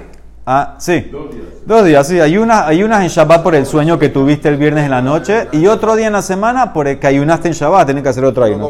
Ah, 0.46 0.76
sí. 0.78 1.10
Dos 1.12 1.32
días. 1.32 1.46
Dos 1.66 1.86
días, 1.86 2.08
sí. 2.08 2.20
Ayunas, 2.20 2.68
ayunas 2.68 3.02
en 3.02 3.08
Shabbat 3.08 3.42
por 3.42 3.56
el 3.56 3.66
sueño 3.66 3.98
que 3.98 4.10
tuviste 4.10 4.50
el 4.50 4.58
viernes 4.58 4.86
en 4.86 4.92
la 4.92 5.02
noche 5.02 5.48
y 5.52 5.66
otro 5.66 5.96
día 5.96 6.08
en 6.08 6.14
la 6.14 6.22
semana 6.22 6.74
por 6.74 6.88
el 6.88 7.00
que 7.00 7.08
ayunaste 7.08 7.48
en 7.48 7.56
Shabbat. 7.56 7.88
Tienes 7.88 8.04
que 8.04 8.10
hacer 8.10 8.24
otro 8.24 8.44
ayuno. 8.44 8.70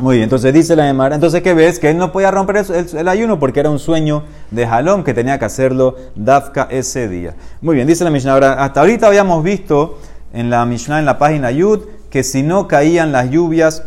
Muy 0.00 0.16
bien, 0.16 0.24
entonces 0.24 0.54
dice 0.54 0.74
la 0.76 0.88
Emara, 0.88 1.14
entonces 1.14 1.42
¿qué 1.42 1.52
ves? 1.52 1.78
Que 1.78 1.90
él 1.90 1.98
no 1.98 2.10
podía 2.10 2.30
romper 2.30 2.64
el, 2.94 3.06
ayuno 3.06 3.38
porque 3.38 3.60
era 3.60 3.68
un 3.68 3.78
sueño 3.78 4.22
de 4.50 4.66
Jalón 4.66 5.04
que 5.04 5.12
tenía 5.12 5.38
que 5.38 5.44
hacerlo 5.44 5.94
Dafka 6.16 6.68
ese 6.70 7.06
día. 7.06 7.34
Muy 7.60 7.74
bien, 7.74 7.86
dice 7.86 8.02
la 8.02 8.08
Mishnah. 8.08 8.32
Ahora, 8.32 8.64
hasta 8.64 8.80
ahorita 8.80 9.08
habíamos 9.08 9.44
visto 9.44 9.98
en 10.32 10.48
la 10.48 10.64
Mishnah, 10.64 11.00
en 11.00 11.04
la 11.04 11.18
página 11.18 11.50
Yud, 11.50 11.80
que 12.08 12.22
si 12.22 12.42
no 12.42 12.66
caían 12.66 13.12
las 13.12 13.30
lluvias 13.30 13.84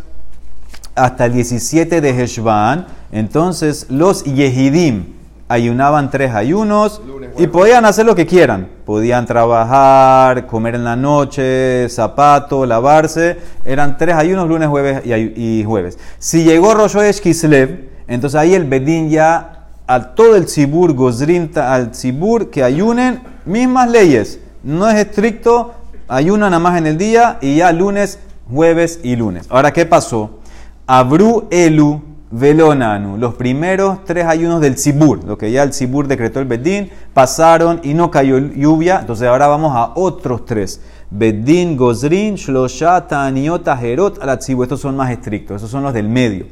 hasta 0.94 1.26
el 1.26 1.32
17 1.32 2.00
de 2.00 2.22
Heshvan, 2.22 2.86
entonces 3.10 3.86
los 3.90 4.22
Yehidim, 4.22 5.14
ayunaban 5.48 6.12
tres 6.12 6.32
ayunos 6.32 7.02
y 7.36 7.46
podían 7.46 7.84
hacer 7.84 8.06
lo 8.06 8.14
que 8.14 8.26
quieran. 8.26 8.68
Podían 8.84 9.26
trabajar, 9.26 10.46
comer 10.46 10.74
en 10.74 10.84
la 10.84 10.96
noche, 10.96 11.88
zapato, 11.88 12.66
lavarse. 12.66 13.38
Eran 13.64 13.98
tres 13.98 14.14
ayunos, 14.14 14.48
lunes, 14.48 14.68
jueves 14.68 15.02
y, 15.04 15.64
jueves. 15.64 15.98
Si 16.18 16.44
llegó 16.44 16.74
Rosh 16.74 17.20
Kislev, 17.20 17.88
entonces 18.06 18.38
ahí 18.38 18.54
el 18.54 18.64
Bedín 18.64 19.10
ya 19.10 19.66
a 19.86 20.14
todo 20.14 20.36
el 20.36 20.46
Tzibur, 20.46 20.94
Gozrin, 20.94 21.50
al 21.56 21.90
Tzibur 21.90 22.50
que 22.50 22.62
ayunen, 22.62 23.20
mismas 23.44 23.90
leyes. 23.90 24.38
No 24.62 24.88
es 24.88 24.96
estricto, 24.96 25.74
ayunan 26.08 26.50
nada 26.50 26.60
más 26.60 26.78
en 26.78 26.86
el 26.86 26.98
día 26.98 27.38
y 27.40 27.56
ya 27.56 27.72
lunes, 27.72 28.18
jueves 28.50 29.00
y 29.02 29.16
lunes. 29.16 29.46
Ahora, 29.50 29.72
¿qué 29.72 29.84
pasó? 29.86 30.38
Abru 30.86 31.48
Elu 31.50 32.13
Velonanu, 32.36 33.16
los 33.16 33.36
primeros 33.36 34.04
tres 34.04 34.26
ayunos 34.26 34.60
del 34.60 34.76
Sibur, 34.76 35.22
lo 35.22 35.38
que 35.38 35.52
ya 35.52 35.62
el 35.62 35.72
Sibur 35.72 36.08
decretó 36.08 36.40
el 36.40 36.46
Bedín, 36.46 36.90
pasaron 37.12 37.78
y 37.84 37.94
no 37.94 38.10
cayó 38.10 38.38
lluvia, 38.38 38.98
entonces 38.98 39.28
ahora 39.28 39.46
vamos 39.46 39.76
a 39.76 39.92
otros 39.94 40.44
tres. 40.44 40.80
Bedín, 41.12 41.76
Gozrin, 41.76 42.34
Shlosha, 42.34 43.06
Taniota, 43.06 43.80
Herot, 43.80 44.20
Alatsibu, 44.20 44.64
estos 44.64 44.80
son 44.80 44.96
más 44.96 45.12
estrictos, 45.12 45.58
esos 45.58 45.70
son 45.70 45.84
los 45.84 45.94
del 45.94 46.08
medio. 46.08 46.46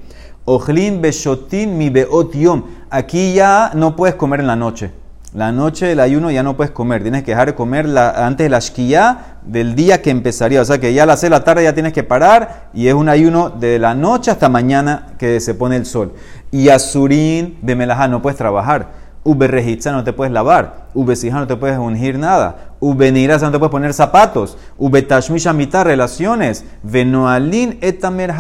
Ojlin, 0.45 1.03
Beshotin, 1.03 1.77
Mi 1.77 1.91
Beot 1.91 2.33
Yom, 2.33 2.63
aquí 2.89 3.35
ya 3.35 3.73
no 3.75 3.97
puedes 3.97 4.15
comer 4.15 4.39
en 4.39 4.47
la 4.47 4.55
noche. 4.55 5.02
La 5.35 5.51
noche 5.51 5.87
del 5.87 6.01
ayuno 6.01 6.31
ya 6.31 6.43
no 6.43 6.59
puedes 6.59 6.73
comer, 6.73 7.01
tienes 7.01 7.23
que 7.23 7.31
dejar 7.31 7.49
de 7.49 7.55
comer 7.55 7.87
antes 7.97 8.45
de 8.45 8.51
la 8.51 8.59
shkia 8.59 9.39
del 9.43 9.75
día 9.75 10.03
que 10.03 10.11
empezaría. 10.11 10.61
O 10.61 10.65
sea 10.67 10.79
que 10.79 10.93
ya 10.93 11.05
a 11.05 11.07
las 11.07 11.21
6 11.21 11.31
de 11.31 11.39
la 11.39 11.43
tarde 11.43 11.65
ya 11.65 11.73
tienes 11.73 11.95
que 11.95 12.03
parar 12.03 12.69
y 12.75 12.89
es 12.89 12.93
un 12.93 13.09
ayuno 13.09 13.49
de 13.49 13.79
la 13.79 13.95
noche 13.95 14.31
hasta 14.31 14.51
mañana 14.51 15.15
que 15.17 15.41
se 15.41 15.55
pone 15.55 15.77
el 15.77 15.87
sol. 15.87 16.13
Y 16.51 16.69
azurín 16.69 17.57
de 17.63 17.75
melajá 17.75 18.09
no 18.09 18.21
puedes 18.21 18.37
trabajar. 18.37 18.89
Ube 19.25 19.77
no 19.87 20.05
te 20.05 20.13
puedes 20.13 20.35
lavar. 20.35 20.89
Ube 20.93 21.15
no 21.31 21.47
te 21.47 21.57
puedes 21.57 21.79
ungir 21.79 22.19
nada. 22.19 22.75
Ube 22.79 23.11
no 23.11 23.51
te 23.51 23.59
puedes 23.59 23.71
poner 23.71 23.95
zapatos. 23.95 24.59
Ube 24.77 25.01
tashmisha 25.01 25.55
mitad 25.55 25.85
relaciones. 25.85 26.67
Venoalin 26.83 27.79
etamer 27.81 28.35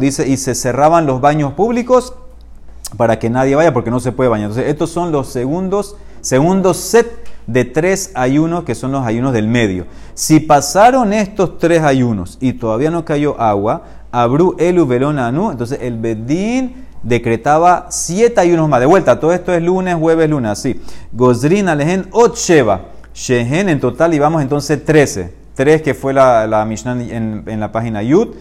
Dice, 0.00 0.26
y 0.26 0.36
se 0.36 0.56
cerraban 0.56 1.06
los 1.06 1.20
baños 1.20 1.52
públicos 1.52 2.14
para 2.96 3.18
que 3.18 3.30
nadie 3.30 3.54
vaya 3.54 3.72
porque 3.72 3.90
no 3.90 4.00
se 4.00 4.12
puede 4.12 4.30
bañar. 4.30 4.50
Entonces, 4.50 4.70
estos 4.70 4.90
son 4.90 5.12
los 5.12 5.28
segundos, 5.28 5.96
segundos 6.20 6.76
set 6.76 7.24
de 7.46 7.64
tres 7.64 8.12
ayunos 8.14 8.64
que 8.64 8.74
son 8.74 8.92
los 8.92 9.04
ayunos 9.04 9.32
del 9.32 9.48
medio. 9.48 9.86
Si 10.14 10.40
pasaron 10.40 11.12
estos 11.12 11.58
tres 11.58 11.82
ayunos 11.82 12.38
y 12.40 12.54
todavía 12.54 12.90
no 12.90 13.04
cayó 13.04 13.40
agua, 13.40 13.82
abru 14.10 14.56
elu 14.58 14.86
velona 14.86 15.28
anu, 15.28 15.50
entonces 15.50 15.78
el 15.82 15.98
bedín 15.98 16.86
decretaba 17.02 17.86
siete 17.90 18.40
ayunos 18.40 18.68
más. 18.68 18.80
De 18.80 18.86
vuelta, 18.86 19.20
todo 19.20 19.32
esto 19.32 19.52
es 19.52 19.62
lunes, 19.62 19.94
jueves, 19.96 20.28
lunes, 20.28 20.52
así. 20.52 20.80
Gozrin 21.12 21.68
alehen 21.68 22.06
ot 22.12 22.36
sheva. 22.36 22.80
Shehen 23.14 23.68
en 23.68 23.78
total 23.78 24.12
y 24.12 24.18
vamos 24.18 24.42
entonces 24.42 24.84
13. 24.84 25.32
Tres 25.54 25.82
que 25.82 25.94
fue 25.94 26.12
la, 26.12 26.48
la 26.48 26.64
Mishnah 26.64 27.00
en, 27.00 27.44
en 27.46 27.60
la 27.60 27.70
página 27.70 28.02
Yud. 28.02 28.34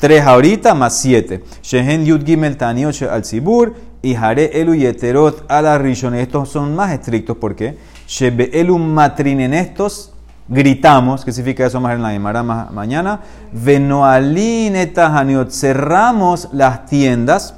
Tres 0.00 0.24
ahorita 0.24 0.72
más 0.74 0.96
siete. 0.96 1.44
Shehen 1.62 2.06
Yud 2.06 2.24
Gimel 2.24 2.56
Taniot 2.56 3.02
al 3.02 3.22
Sibur 3.26 3.74
y 4.00 4.14
Hare 4.14 4.58
Elu 4.58 4.74
Yeterot 4.74 5.44
a 5.46 5.60
la 5.60 5.76
Rishon. 5.76 6.14
Estos 6.14 6.48
son 6.48 6.74
más 6.74 6.90
estrictos 6.92 7.36
porque 7.36 7.76
Shebeelu 8.08 8.78
matrin 8.78 9.40
en 9.40 9.52
estos, 9.52 10.14
gritamos, 10.48 11.22
¿qué 11.22 11.32
significa 11.32 11.66
eso 11.66 11.82
más 11.82 11.94
en 11.94 12.02
la 12.02 12.12
Gemara 12.12 12.42
mañana? 12.42 13.20
Venoalin 13.52 14.74
cerramos 15.50 16.48
las 16.52 16.86
tiendas 16.86 17.56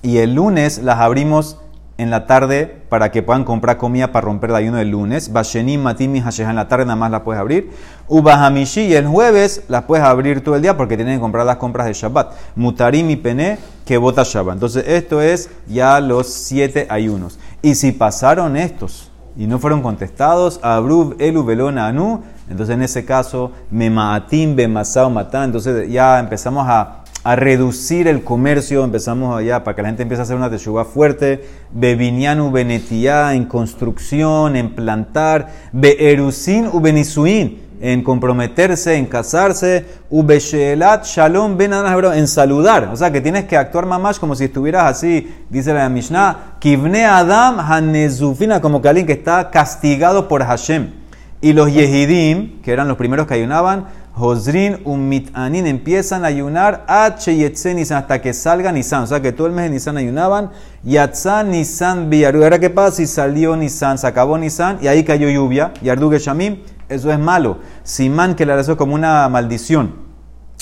y 0.00 0.16
el 0.16 0.36
lunes 0.36 0.78
las 0.78 0.98
abrimos 0.98 1.58
en 2.00 2.10
la 2.10 2.26
tarde 2.26 2.82
para 2.88 3.10
que 3.10 3.22
puedan 3.22 3.44
comprar 3.44 3.76
comida 3.76 4.10
para 4.10 4.24
romper 4.24 4.50
el 4.50 4.56
ayuno 4.56 4.78
del 4.78 4.88
lunes. 4.88 5.32
Bashenim, 5.32 5.82
Matim 5.82 6.16
y 6.16 6.18
en 6.18 6.56
la 6.56 6.66
tarde 6.66 6.86
nada 6.86 6.96
más 6.96 7.10
la 7.10 7.22
puedes 7.22 7.38
abrir. 7.38 7.70
Ubahamishi 8.08 8.86
y 8.86 8.94
el 8.94 9.06
jueves 9.06 9.64
las 9.68 9.84
puedes 9.84 10.04
abrir 10.04 10.42
todo 10.42 10.56
el 10.56 10.62
día 10.62 10.76
porque 10.76 10.96
tienen 10.96 11.16
que 11.16 11.20
comprar 11.20 11.44
las 11.44 11.56
compras 11.56 11.86
de 11.86 11.92
Shabbat. 11.92 12.32
Mutarim 12.56 13.10
y 13.10 13.16
Pene 13.16 13.58
que 13.84 13.98
vota 13.98 14.22
Shabbat. 14.24 14.54
Entonces 14.54 14.84
esto 14.86 15.20
es 15.20 15.50
ya 15.68 16.00
los 16.00 16.26
siete 16.28 16.86
ayunos. 16.88 17.38
Y 17.60 17.74
si 17.74 17.92
pasaron 17.92 18.56
estos 18.56 19.10
y 19.36 19.46
no 19.46 19.58
fueron 19.58 19.82
contestados, 19.82 20.58
Abrub, 20.62 21.16
Elu, 21.18 21.44
Belona, 21.44 21.86
Anu, 21.86 22.22
entonces 22.48 22.74
en 22.74 22.82
ese 22.82 23.04
caso, 23.04 23.52
Memaatim, 23.70 24.56
Bemasao, 24.56 25.10
Matán, 25.10 25.44
entonces 25.44 25.88
ya 25.90 26.18
empezamos 26.18 26.66
a 26.66 26.99
a 27.22 27.36
reducir 27.36 28.08
el 28.08 28.24
comercio, 28.24 28.82
empezamos 28.82 29.36
allá 29.36 29.62
para 29.62 29.76
que 29.76 29.82
la 29.82 29.88
gente 29.88 30.02
empiece 30.02 30.22
a 30.22 30.24
hacer 30.24 30.36
una 30.36 30.50
teshuva 30.50 30.84
fuerte, 30.84 31.44
bebinianu 31.72 32.50
benetía 32.50 33.34
en 33.34 33.44
construcción, 33.44 34.56
en 34.56 34.74
plantar, 34.74 35.48
beerusin 35.72 36.68
u 36.72 36.80
benisuin 36.80 37.70
en 37.80 38.02
comprometerse, 38.02 38.96
en 38.96 39.06
casarse, 39.06 39.86
ubeshelat 40.10 41.04
shalom 41.04 41.56
ben 41.56 41.72
en 41.72 42.28
saludar, 42.28 42.90
o 42.92 42.96
sea 42.96 43.10
que 43.10 43.20
tienes 43.20 43.46
que 43.46 43.56
actuar 43.56 43.86
mamash 43.86 44.18
como 44.18 44.34
si 44.34 44.44
estuvieras 44.44 44.84
así, 44.84 45.34
dice 45.48 45.72
la 45.72 45.88
Mishnah, 45.88 46.56
kivne 46.58 47.06
adam 47.06 47.58
hanezufina, 47.58 48.60
como 48.60 48.82
que 48.82 49.06
que 49.06 49.12
está 49.12 49.50
castigado 49.50 50.28
por 50.28 50.44
Hashem. 50.44 51.00
Y 51.42 51.54
los 51.54 51.72
yehidim, 51.72 52.60
que 52.60 52.70
eran 52.70 52.86
los 52.86 52.98
primeros 52.98 53.26
que 53.26 53.32
ayunaban, 53.32 53.86
Hosrin 54.14 54.80
Mitanin 55.08 55.66
empiezan 55.66 56.24
a 56.24 56.28
ayunar 56.28 56.84
y 57.26 57.44
hasta 57.92 58.20
que 58.20 58.34
salga 58.34 58.72
Nisan. 58.72 59.04
O 59.04 59.06
sea 59.06 59.20
que 59.20 59.32
todo 59.32 59.46
el 59.46 59.52
mes 59.52 59.64
de 59.64 59.70
Nisan 59.70 59.96
ayunaban. 59.96 60.50
Yatzan 60.82 61.50
Nisan 61.50 62.10
Biyaru. 62.10 62.42
Ahora 62.42 62.58
qué 62.58 62.70
pasa 62.70 62.96
si 62.96 63.06
salió 63.06 63.56
Nisan, 63.56 63.98
se 63.98 64.06
acabó 64.06 64.36
Nisan 64.36 64.78
y 64.82 64.88
ahí 64.88 65.04
cayó 65.04 65.28
lluvia. 65.28 65.72
Yardu 65.82 66.12
Shamim. 66.12 66.58
Eso 66.90 67.12
es 67.12 67.18
malo. 67.18 67.58
Simán 67.84 68.34
que 68.34 68.44
le 68.44 68.58
es 68.58 68.68
como 68.70 68.94
una 68.94 69.28
maldición. 69.28 69.94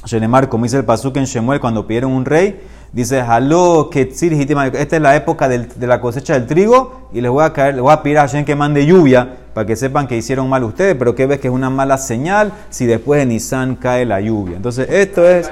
Shenemar, 0.05 0.49
como 0.49 0.65
dice 0.65 0.77
el 0.77 0.85
Pasuk 0.85 1.17
en 1.17 1.25
Shemuel 1.25 1.59
cuando 1.59 1.87
pidieron 1.87 2.13
un 2.13 2.25
rey, 2.25 2.61
dice, 2.93 3.21
Haló, 3.21 3.89
Ketzir, 3.91 4.33
Esta 4.33 4.97
es 4.97 5.03
la 5.03 5.17
época 5.17 5.49
de 5.49 5.87
la 5.87 6.01
cosecha 6.01 6.35
del 6.35 6.47
trigo 6.47 7.09
y 7.13 7.21
les 7.21 7.31
voy 7.31 7.45
a 7.45 7.53
caer, 7.53 7.75
les 7.75 7.83
voy 7.83 7.93
a 7.93 8.03
pedir 8.03 8.19
a 8.19 8.29
que 8.45 8.55
mande 8.55 8.87
lluvia 8.87 9.37
para 9.59 9.67
que 9.67 9.75
sepan 9.75 10.07
que 10.07 10.17
hicieron 10.17 10.49
mal 10.49 10.63
ustedes, 10.63 10.95
pero 10.97 11.17
que 11.17 11.27
ves 11.27 11.41
que 11.41 11.49
es 11.49 11.53
una 11.53 11.69
mala 11.69 11.99
señal 11.99 12.53
si 12.71 12.87
después 12.87 13.19
de 13.19 13.27
Nisan 13.27 13.75
cae 13.75 14.07
la 14.07 14.21
lluvia. 14.21 14.57
Entonces, 14.57 14.89
esto 14.89 15.29
es. 15.29 15.51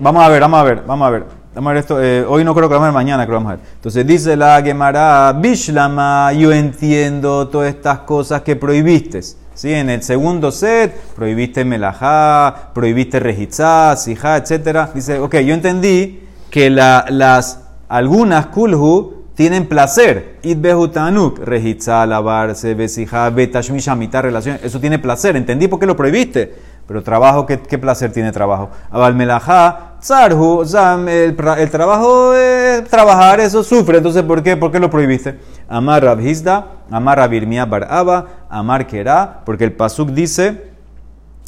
Vamos 0.00 0.24
a 0.24 0.28
ver, 0.28 0.40
vamos 0.40 0.58
a 0.58 0.64
ver, 0.64 0.82
vamos 0.84 1.06
a 1.06 1.10
ver. 1.10 1.24
Vamos 1.54 1.70
a 1.70 1.72
ver 1.72 1.80
esto. 1.80 2.02
Eh, 2.02 2.24
hoy 2.26 2.42
no 2.42 2.52
creo 2.52 2.68
que 2.68 2.74
vamos 2.74 2.86
a 2.86 2.88
ver, 2.88 2.94
mañana 2.94 3.26
creo 3.26 3.38
que 3.38 3.44
vamos 3.44 3.52
a 3.52 3.56
ver. 3.58 3.64
Entonces 3.76 4.04
dice 4.04 4.36
la 4.36 4.60
Gemara, 4.60 5.32
Bishlama, 5.40 6.32
yo 6.32 6.50
entiendo 6.50 7.46
todas 7.46 7.72
estas 7.72 8.00
cosas 8.00 8.42
que 8.42 8.56
prohibiste. 8.56 9.20
¿Sí? 9.54 9.72
En 9.72 9.88
el 9.88 10.02
segundo 10.02 10.50
set 10.50 11.00
prohibiste 11.14 11.64
melajá, 11.64 12.72
prohibiste 12.74 13.20
rejitzá, 13.20 13.94
sijá, 13.94 14.38
etc. 14.38 14.88
Dice, 14.92 15.20
ok, 15.20 15.36
yo 15.36 15.54
entendí 15.54 16.26
que 16.50 16.70
la, 16.70 17.04
las 17.08 17.60
algunas 17.88 18.46
kulhu 18.46 19.19
tienen 19.40 19.66
placer. 19.66 20.36
Itbehu 20.42 20.88
tanuk, 20.88 21.38
rejitza, 21.38 22.04
lavarse, 22.04 22.74
besija, 22.74 23.30
betashmisha, 23.30 23.94
mitad 23.94 24.20
relación. 24.20 24.58
Eso 24.62 24.78
tiene 24.80 24.98
placer. 24.98 25.34
Entendí 25.34 25.66
por 25.66 25.80
qué 25.80 25.86
lo 25.86 25.96
prohibiste. 25.96 26.54
Pero 26.86 27.02
trabajo, 27.02 27.46
¿qué, 27.46 27.58
qué 27.58 27.78
placer 27.78 28.12
tiene 28.12 28.32
trabajo? 28.32 28.68
Abal 28.90 29.14
melajá, 29.14 29.94
tzarhu, 29.98 30.58
o 30.58 30.64
sea, 30.66 30.96
el, 31.08 31.34
el, 31.56 31.70
trabajo 31.70 32.34
es 32.34 32.84
trabajar, 32.90 33.40
eso 33.40 33.64
sufre. 33.64 33.96
Entonces, 33.96 34.22
¿por 34.24 34.42
qué? 34.42 34.58
¿Por 34.58 34.70
qué 34.70 34.78
lo 34.78 34.90
prohibiste? 34.90 35.38
Amar 35.70 36.04
Rabhizda, 36.04 36.72
Amar 36.90 37.16
Rabirmia 37.16 37.64
Baraba, 37.64 38.26
Amar 38.50 38.86
Kera, 38.86 39.40
porque 39.46 39.64
el 39.64 39.72
Pasuk 39.72 40.10
dice 40.10 40.64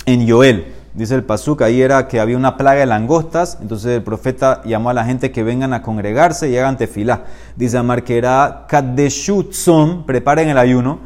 en 0.06 0.24
Yoel. 0.26 0.64
Dice 0.94 1.14
el 1.14 1.24
Pasuk, 1.24 1.62
ahí 1.62 1.80
era 1.80 2.06
que 2.06 2.20
había 2.20 2.36
una 2.36 2.58
plaga 2.58 2.80
de 2.80 2.86
langostas, 2.86 3.56
entonces 3.62 3.96
el 3.96 4.02
profeta 4.02 4.60
llamó 4.64 4.90
a 4.90 4.94
la 4.94 5.06
gente 5.06 5.32
que 5.32 5.42
vengan 5.42 5.72
a 5.72 5.80
congregarse 5.80 6.50
y 6.50 6.58
hagan 6.58 6.76
tefilá. 6.76 7.24
Dice 7.56 7.78
Amar 7.78 8.04
que 8.04 8.18
era 8.18 8.66
Kadeshutzom, 8.68 10.04
preparen 10.04 10.50
el 10.50 10.58
ayuno, 10.58 10.98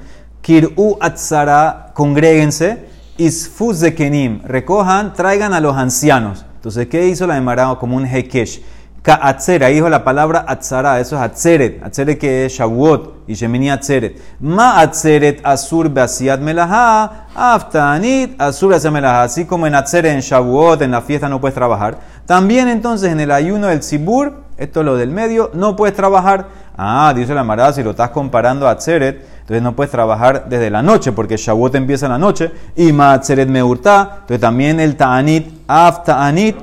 Kir'u 0.43 0.97
Atzara, 1.01 1.93
congréguense, 1.95 2.87
Isfuz 3.17 3.83
Kenim, 3.97 4.43
recojan, 4.43 5.13
traigan 5.13 5.53
a 5.55 5.61
los 5.61 5.77
ancianos. 5.77 6.45
Entonces, 6.57 6.89
¿qué 6.89 7.07
hizo 7.07 7.27
la 7.29 7.37
Emara 7.37 7.77
como 7.79 7.97
un 7.97 8.07
hekesh? 8.07 8.63
Ka'atzera, 9.07 9.69
dijo 9.69 9.89
la 9.89 10.03
palabra 10.03 10.45
atzara, 10.49 10.99
eso 10.99 11.15
es 11.15 11.23
atzeret, 11.23 11.81
atzeret 11.81 12.19
que 12.19 12.47
es 12.47 12.53
shavuot 12.55 13.29
y 13.29 13.35
shemini 13.35 13.71
atzeret. 13.71 14.17
Ma 14.41 14.81
atzeret 14.81 15.39
asur 15.45 15.89
beasiat 15.89 16.41
melaha, 16.41 17.29
aftanit 17.33 18.35
asur 18.37 18.75
melaha. 18.91 19.23
Así 19.23 19.45
como 19.45 19.69
en 19.69 19.77
atzeret, 19.77 20.13
en 20.13 20.19
shavuot, 20.19 20.83
en 20.83 20.91
la 20.91 21.03
fiesta 21.03 21.29
no 21.29 21.41
puedes 21.41 21.55
trabajar. 21.55 21.99
También 22.27 22.67
entonces 22.67 23.13
en 23.13 23.21
el 23.21 23.31
ayuno 23.31 23.69
del 23.69 23.85
sibur, 23.85 24.43
esto 24.57 24.81
es 24.81 24.87
lo 24.87 24.97
del 24.97 25.13
medio, 25.13 25.53
no 25.55 25.77
puedes 25.77 25.95
trabajar. 25.95 26.49
Ah, 26.77 27.13
dice 27.15 27.33
la 27.33 27.45
marada, 27.45 27.73
si 27.75 27.85
lo 27.85 27.91
estás 27.91 28.11
comparando 28.11 28.67
a 28.67 28.73
atzeret, 28.73 29.25
entonces 29.43 29.63
no 29.63 29.77
puedes 29.77 29.93
trabajar 29.93 30.49
desde 30.49 30.69
la 30.69 30.83
noche, 30.83 31.13
porque 31.13 31.37
Shavuot 31.37 31.77
empieza 31.77 32.07
en 32.07 32.13
la 32.13 32.19
noche, 32.19 32.51
y 32.75 32.93
ma 32.93 33.13
atzeret 33.13 33.49
meurta, 33.49 34.17
entonces 34.23 34.41
también 34.41 34.81
el 34.81 34.97
ta'anit, 34.97 35.63
aftanit, 35.69 36.57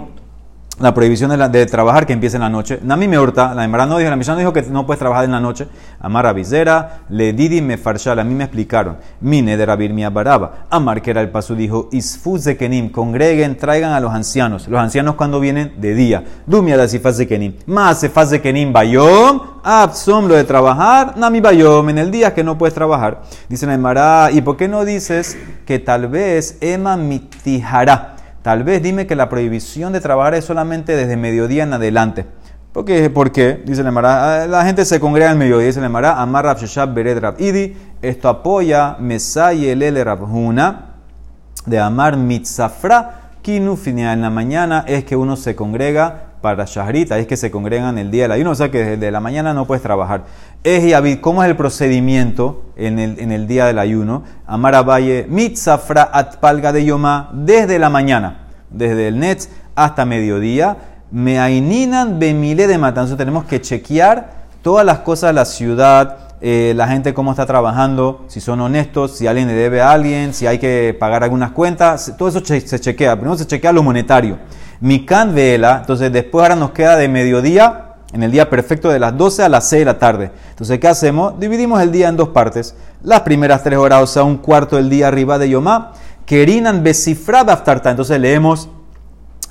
la 0.83 0.93
prohibición 0.93 1.31
de, 1.51 1.65
trabajar 1.65 2.05
que 2.05 2.11
empieza 2.11 2.35
en 2.35 2.41
la 2.41 2.49
noche. 2.49 2.77
Nami 2.83 3.07
me 3.07 3.17
hurta, 3.17 3.55
la 3.55 3.63
Emara 3.63 3.85
no 3.85 3.97
dijo, 3.97 4.09
la 4.09 4.17
Mishnah 4.17 4.33
no 4.33 4.39
dijo 4.39 4.51
que 4.51 4.63
no 4.63 4.85
puedes 4.85 4.99
trabajar 4.99 5.23
en 5.23 5.31
la 5.31 5.39
noche. 5.39 5.67
Amar 6.01 6.35
visera, 6.35 7.03
le 7.07 7.31
didi 7.31 7.61
me 7.61 7.77
farshal, 7.77 8.19
a 8.19 8.23
mí 8.25 8.35
me 8.35 8.43
explicaron. 8.43 8.97
Mine 9.21 9.55
de 9.55 9.65
rabir 9.65 9.93
mi 9.93 10.05
baraba. 10.05 10.65
Amar 10.69 11.01
que 11.01 11.11
era 11.11 11.21
el 11.21 11.29
paso 11.29 11.55
dijo, 11.55 11.87
isfuz 11.93 12.43
de 12.43 12.57
kenim, 12.57 12.89
congreguen, 12.89 13.57
traigan 13.57 13.93
a 13.93 14.01
los 14.01 14.11
ancianos. 14.11 14.67
Los 14.67 14.81
ancianos 14.81 15.15
cuando 15.15 15.39
vienen 15.39 15.73
de 15.77 15.95
día. 15.95 16.23
Dumia 16.45 16.75
la 16.75 16.89
sifaz 16.89 17.17
de 17.17 17.27
kenim. 17.27 17.53
Más 17.65 18.01
se 18.01 18.09
faz 18.09 18.29
de 18.29 18.41
kenim 18.41 18.73
bayom, 18.73 19.39
absom 19.63 20.27
lo 20.27 20.35
de 20.35 20.43
trabajar, 20.43 21.15
nami 21.15 21.39
bayom, 21.39 21.87
en 21.89 21.97
el 21.97 22.11
día 22.11 22.33
que 22.33 22.43
no 22.43 22.57
puedes 22.57 22.73
trabajar. 22.73 23.21
Dice 23.47 23.65
la 23.65 23.73
Emara, 23.73 24.31
¿y 24.33 24.41
por 24.41 24.57
qué 24.57 24.67
no 24.67 24.83
dices 24.83 25.37
que 25.65 25.79
tal 25.79 26.09
vez 26.09 26.57
ema 26.59 26.97
mitijará? 26.97 28.12
Tal 28.43 28.63
vez 28.63 28.83
dime 28.83 29.07
que 29.07 29.15
la 29.15 29.29
prohibición 29.29 29.93
de 29.93 30.01
trabajar 30.01 30.35
es 30.35 30.45
solamente 30.45 30.95
desde 30.95 31.17
mediodía 31.17 31.63
en 31.63 31.73
adelante. 31.73 32.25
¿Por 32.73 32.85
qué? 32.85 33.09
Porque, 33.09 33.63
dice 33.65 33.81
el 33.81 33.97
ah, 33.97 34.45
la 34.49 34.65
gente 34.65 34.83
se 34.83 34.99
congrega 34.99 35.31
en 35.31 35.37
mediodía, 35.37 35.67
dice 35.67 35.79
el 35.79 35.85
Emara, 35.85 36.21
Amar 36.21 36.45
Rav 36.45 36.59
Sheshab 36.59 36.93
Bered 36.93 37.19
Rav 37.19 37.39
Idi, 37.39 37.75
esto 38.01 38.27
apoya 38.29 38.97
Mesay 38.99 39.69
el 39.69 40.05
Rav 40.05 40.23
Huna, 40.23 40.95
de 41.65 41.79
Amar 41.79 42.17
Mitzafra, 42.17 43.31
Kinu 43.41 43.77
en 43.85 44.21
la 44.21 44.29
mañana 44.29 44.85
es 44.87 45.03
que 45.05 45.15
uno 45.15 45.35
se 45.35 45.55
congrega 45.55 46.32
para 46.43 46.65
Shahrit, 46.65 47.09
es 47.13 47.25
que 47.25 47.37
se 47.37 47.49
congregan 47.49 47.97
el 47.97 48.11
día 48.11 48.23
del 48.23 48.33
ayuno, 48.33 48.51
o 48.51 48.55
sea 48.55 48.69
que 48.69 48.83
desde 48.83 49.11
la 49.11 49.21
mañana 49.21 49.53
no 49.53 49.65
puedes 49.65 49.81
trabajar. 49.81 50.25
Es 50.61 50.93
¿cómo 51.21 51.41
es 51.41 51.49
el 51.49 51.55
procedimiento 51.55 52.65
en 52.75 52.99
el, 52.99 53.17
en 53.19 53.31
el 53.31 53.47
día 53.47 53.65
del 53.65 53.79
ayuno? 53.79 54.23
Amara 54.45 54.81
Valle, 54.81 55.25
mitzafra 55.29 56.09
atpalga 56.11 56.73
de 56.73 56.83
yoma, 56.83 57.29
desde 57.31 57.79
la 57.79 57.89
mañana, 57.89 58.47
desde 58.69 59.07
el 59.07 59.19
Netz 59.19 59.47
hasta 59.73 60.03
mediodía, 60.03 60.75
me 61.11 61.39
aininan 61.39 62.19
bemile 62.19 62.67
de 62.67 62.77
matanzo. 62.77 63.15
Tenemos 63.15 63.45
que 63.45 63.61
chequear 63.61 64.43
todas 64.61 64.85
las 64.85 64.99
cosas 64.99 65.29
de 65.29 65.33
la 65.35 65.45
ciudad, 65.45 66.22
eh, 66.45 66.73
la 66.75 66.89
gente 66.89 67.13
cómo 67.13 67.31
está 67.31 67.45
trabajando, 67.45 68.25
si 68.27 68.41
son 68.41 68.59
honestos, 68.59 69.15
si 69.15 69.27
alguien 69.27 69.47
le 69.47 69.53
debe 69.53 69.79
a 69.79 69.93
alguien, 69.93 70.33
si 70.33 70.45
hay 70.45 70.59
que 70.59 70.93
pagar 70.99 71.23
algunas 71.23 71.51
cuentas, 71.51 72.15
todo 72.17 72.27
eso 72.27 72.43
se 72.43 72.79
chequea. 72.81 73.15
Primero 73.15 73.37
se 73.37 73.47
chequea 73.47 73.71
lo 73.71 73.81
monetario. 73.81 74.39
Mikan 74.81 75.33
vela, 75.33 75.77
entonces 75.79 76.11
después 76.11 76.43
ahora 76.43 76.57
nos 76.57 76.71
queda 76.71 76.97
de 76.97 77.07
mediodía, 77.07 77.93
en 78.11 78.23
el 78.23 78.31
día 78.31 78.49
perfecto 78.49 78.89
de 78.89 78.99
las 78.99 79.17
12 79.17 79.43
a 79.43 79.47
las 79.47 79.69
6 79.69 79.79
de 79.79 79.85
la 79.85 79.97
tarde. 79.97 80.31
Entonces, 80.49 80.79
¿qué 80.79 80.87
hacemos? 80.89 81.39
Dividimos 81.39 81.81
el 81.81 81.93
día 81.93 82.09
en 82.09 82.17
dos 82.17 82.29
partes. 82.29 82.75
Las 83.01 83.21
primeras 83.21 83.63
tres 83.63 83.79
horas, 83.79 84.03
o 84.03 84.07
sea, 84.07 84.23
un 84.23 84.35
cuarto 84.35 84.75
del 84.75 84.89
día 84.89 85.07
arriba 85.07 85.39
de 85.39 85.47
Yomá, 85.47 85.93
Kerinan 86.25 86.83
besifra 86.83 87.39
haftarta. 87.39 87.89
Entonces 87.89 88.19
leemos 88.19 88.67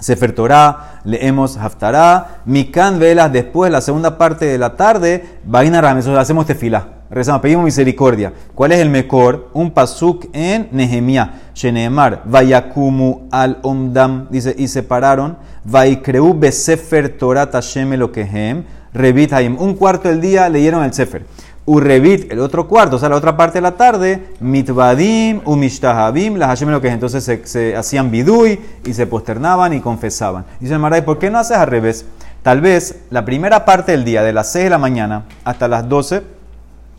Sefer 0.03 0.35
Torah, 0.35 1.01
leemos 1.05 1.57
Haftarah, 1.57 2.43
Mikan 2.45 2.99
velas 2.99 3.33
después, 3.33 3.71
la 3.71 3.81
segunda 3.81 4.19
parte 4.19 4.45
de 4.45 4.59
la 4.59 4.77
tarde, 4.77 5.39
Vaina 5.45 5.81
Ram, 5.81 5.99
hacemos 5.99 6.47
tefila 6.47 7.03
rezamos, 7.13 7.43
pedimos 7.43 7.65
misericordia. 7.65 8.33
¿Cuál 8.55 8.73
es 8.73 8.81
el 8.81 8.89
mejor? 8.89 9.51
Un 9.53 9.71
pasuk 9.71 10.27
en 10.33 10.69
Nehemiah. 10.73 11.43
Sheneemar, 11.55 12.23
Vayakumu 12.25 13.29
al 13.31 13.59
Omdam, 13.63 14.29
dice, 14.31 14.55
y 14.57 14.67
separaron, 14.67 15.37
Vaikreu 15.65 16.33
besefer 16.33 17.11
Torah 17.19 17.51
Tashem 17.51 17.93
Elokehem, 17.93 18.65
Revit 18.95 19.33
Haim. 19.35 19.61
Un 19.61 19.75
cuarto 19.75 20.09
del 20.09 20.23
día 20.23 20.49
leyeron 20.49 20.83
el 20.83 20.95
Sefer. 20.95 21.27
Urrevit, 21.65 22.33
el 22.33 22.41
otro 22.41 22.67
cuarto, 22.67 22.97
o 22.97 22.99
sea, 22.99 23.09
la 23.09 23.17
otra 23.17 23.37
parte 23.37 23.59
de 23.59 23.63
la 23.63 23.73
tarde, 23.73 24.29
mitvadim, 24.41 25.41
umishtahabim, 25.45 26.35
las 26.35 26.49
Hashem 26.49 26.71
lo 26.71 26.81
que 26.81 26.89
es. 26.89 26.95
Entonces 26.95 27.23
se, 27.23 27.47
se 27.47 27.77
hacían 27.77 28.11
bidui 28.11 28.59
y 28.85 28.95
se 28.95 29.07
posternaban 29.07 29.73
y 29.73 29.81
confesaban. 29.81 30.45
Dice 30.59 30.77
Maray, 30.77 31.03
¿por 31.03 31.19
qué 31.19 31.31
no 31.31 31.39
haces 31.39 31.57
al 31.57 31.69
revés? 31.69 32.05
Tal 32.43 32.61
vez 32.61 33.03
la 33.11 33.25
primera 33.25 33.65
parte 33.65 33.93
del 33.93 34.05
día, 34.05 34.23
de 34.25 34.33
las 34.33 34.51
6 34.51 34.65
de 34.65 34.71
la 34.71 34.79
mañana 34.79 35.25
hasta 35.45 35.69
las 35.69 35.89
12, 35.89 36.23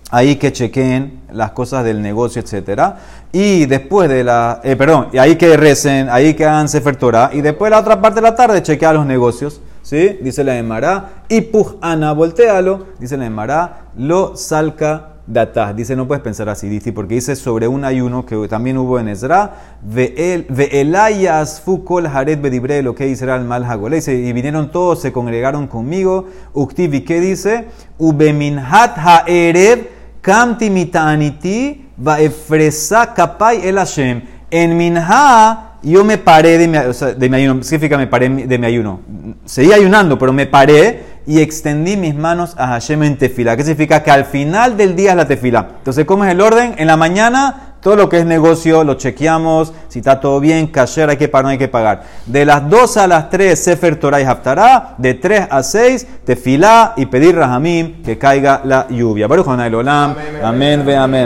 ahí 0.10 0.38
que 0.38 0.54
chequen 0.54 1.20
las 1.34 1.52
cosas 1.52 1.84
del 1.84 2.02
negocio, 2.02 2.42
etcétera. 2.42 2.98
Y 3.34 3.66
después 3.66 4.08
de 4.08 4.24
la, 4.24 4.62
eh, 4.64 4.78
perdón, 4.78 5.10
ahí 5.20 5.36
que 5.36 5.58
recen, 5.58 6.08
ahí 6.10 6.36
que 6.36 6.46
hagan 6.46 6.70
Sefer 6.70 6.96
Torah, 6.96 7.32
y 7.34 7.42
después 7.42 7.70
la 7.70 7.80
otra 7.80 8.00
parte 8.00 8.22
de 8.22 8.22
la 8.22 8.36
tarde 8.36 8.64
chequea 8.64 8.94
los 8.94 9.06
negocios. 9.06 9.60
¿Sí? 9.84 10.18
Dice 10.22 10.44
la 10.44 10.58
Emara, 10.58 11.26
y 11.30 11.42
puj 11.42 11.76
ana, 11.82 12.14
voltealo, 12.14 12.88
dice 13.00 13.18
la 13.18 13.26
Emara, 13.28 13.90
lo 13.96 14.36
salca 14.36 15.10
datah. 15.28 15.74
Dice, 15.74 15.96
no 15.96 16.08
puedes 16.08 16.24
pensar 16.24 16.50
así, 16.50 16.68
dice, 16.70 16.92
porque 16.94 17.16
dice 17.16 17.36
sobre 17.36 17.68
un 17.68 17.86
ayuno 17.86 18.26
que 18.26 18.48
también 18.48 18.78
hubo 18.78 19.00
en 19.00 19.10
Ezra, 19.10 19.80
ve'elayas 19.82 21.62
fukol 21.62 22.08
haret 22.08 22.42
bedibre, 22.42 22.82
lo 22.82 22.96
que 22.96 23.06
dice 23.06 23.26
el 23.26 23.44
mal 23.44 23.66
hagole. 23.66 24.00
Y 24.06 24.34
vinieron 24.34 24.72
todos, 24.72 25.02
se 25.02 25.12
congregaron 25.12 25.68
conmigo. 25.68 26.28
Uktivi, 26.54 27.02
¿qué 27.02 27.20
dice? 27.20 27.68
Ubeminhat 27.98 28.98
ha'erev 28.98 29.88
kamti 30.22 30.70
mitaniti 30.70 31.90
va'efresa 31.98 33.14
kapai 33.14 33.68
el 33.68 33.78
Hashem. 33.78 34.22
En 34.50 34.78
minha 34.78 35.73
yo 35.92 36.04
me 36.04 36.18
paré 36.18 36.58
de 36.58 36.68
mi, 36.68 36.78
o 36.78 36.94
sea, 36.94 37.14
de 37.14 37.30
mi 37.30 37.38
ayuno, 37.38 37.60
¿qué 37.60 37.66
significa 37.66 37.98
me 37.98 38.08
paré 38.08 38.30
de 38.30 38.58
mi 38.58 38.66
ayuno? 38.66 39.02
Seguí 39.46 39.74
ayunando, 39.74 40.18
pero 40.18 40.32
me 40.32 40.46
paré 40.46 41.14
y 41.26 41.42
extendí 41.42 41.98
mis 41.98 42.16
manos 42.16 42.56
a 42.58 42.68
Hashem 42.68 43.04
en 43.04 43.18
tefila. 43.18 43.56
¿Qué 43.56 43.64
significa? 43.64 44.04
Que 44.04 44.12
al 44.12 44.26
final 44.26 44.78
del 44.78 44.96
día 44.96 45.12
es 45.12 45.18
la 45.18 45.28
tefila. 45.28 45.68
Entonces, 45.78 46.06
¿cómo 46.06 46.26
es 46.26 46.32
el 46.32 46.42
orden? 46.42 46.76
En 46.78 46.88
la 46.88 46.98
mañana, 46.98 47.76
todo 47.82 47.98
lo 47.98 48.08
que 48.08 48.20
es 48.20 48.26
negocio, 48.26 48.84
lo 48.86 48.94
chequeamos, 48.96 49.74
si 49.90 50.00
está 50.00 50.20
todo 50.20 50.40
bien, 50.40 50.68
cashier 50.68 51.10
hay 51.10 51.18
que 51.18 51.28
pagar, 51.28 51.44
no 51.44 51.50
hay 51.50 51.58
que 51.58 51.68
pagar. 51.68 52.04
De 52.26 52.46
las 52.46 52.70
2 52.70 52.98
a 52.98 53.08
las 53.08 53.30
3, 53.30 53.62
Sefer 53.62 53.98
Torah 53.98 54.22
y 54.22 54.24
Haftarah. 54.24 54.96
De 54.98 55.14
3 55.16 55.48
a 55.50 55.64
6, 55.64 56.08
tefila 56.26 56.94
y 56.96 57.06
pedir 57.08 57.36
Rahamim 57.36 58.02
que 58.02 58.18
caiga 58.18 58.62
la 58.64 58.88
lluvia. 58.90 59.28
Baruch 59.28 59.48
Olam. 59.48 60.16
Amén, 60.44 60.86
ve 60.86 60.96
amén. 60.96 61.22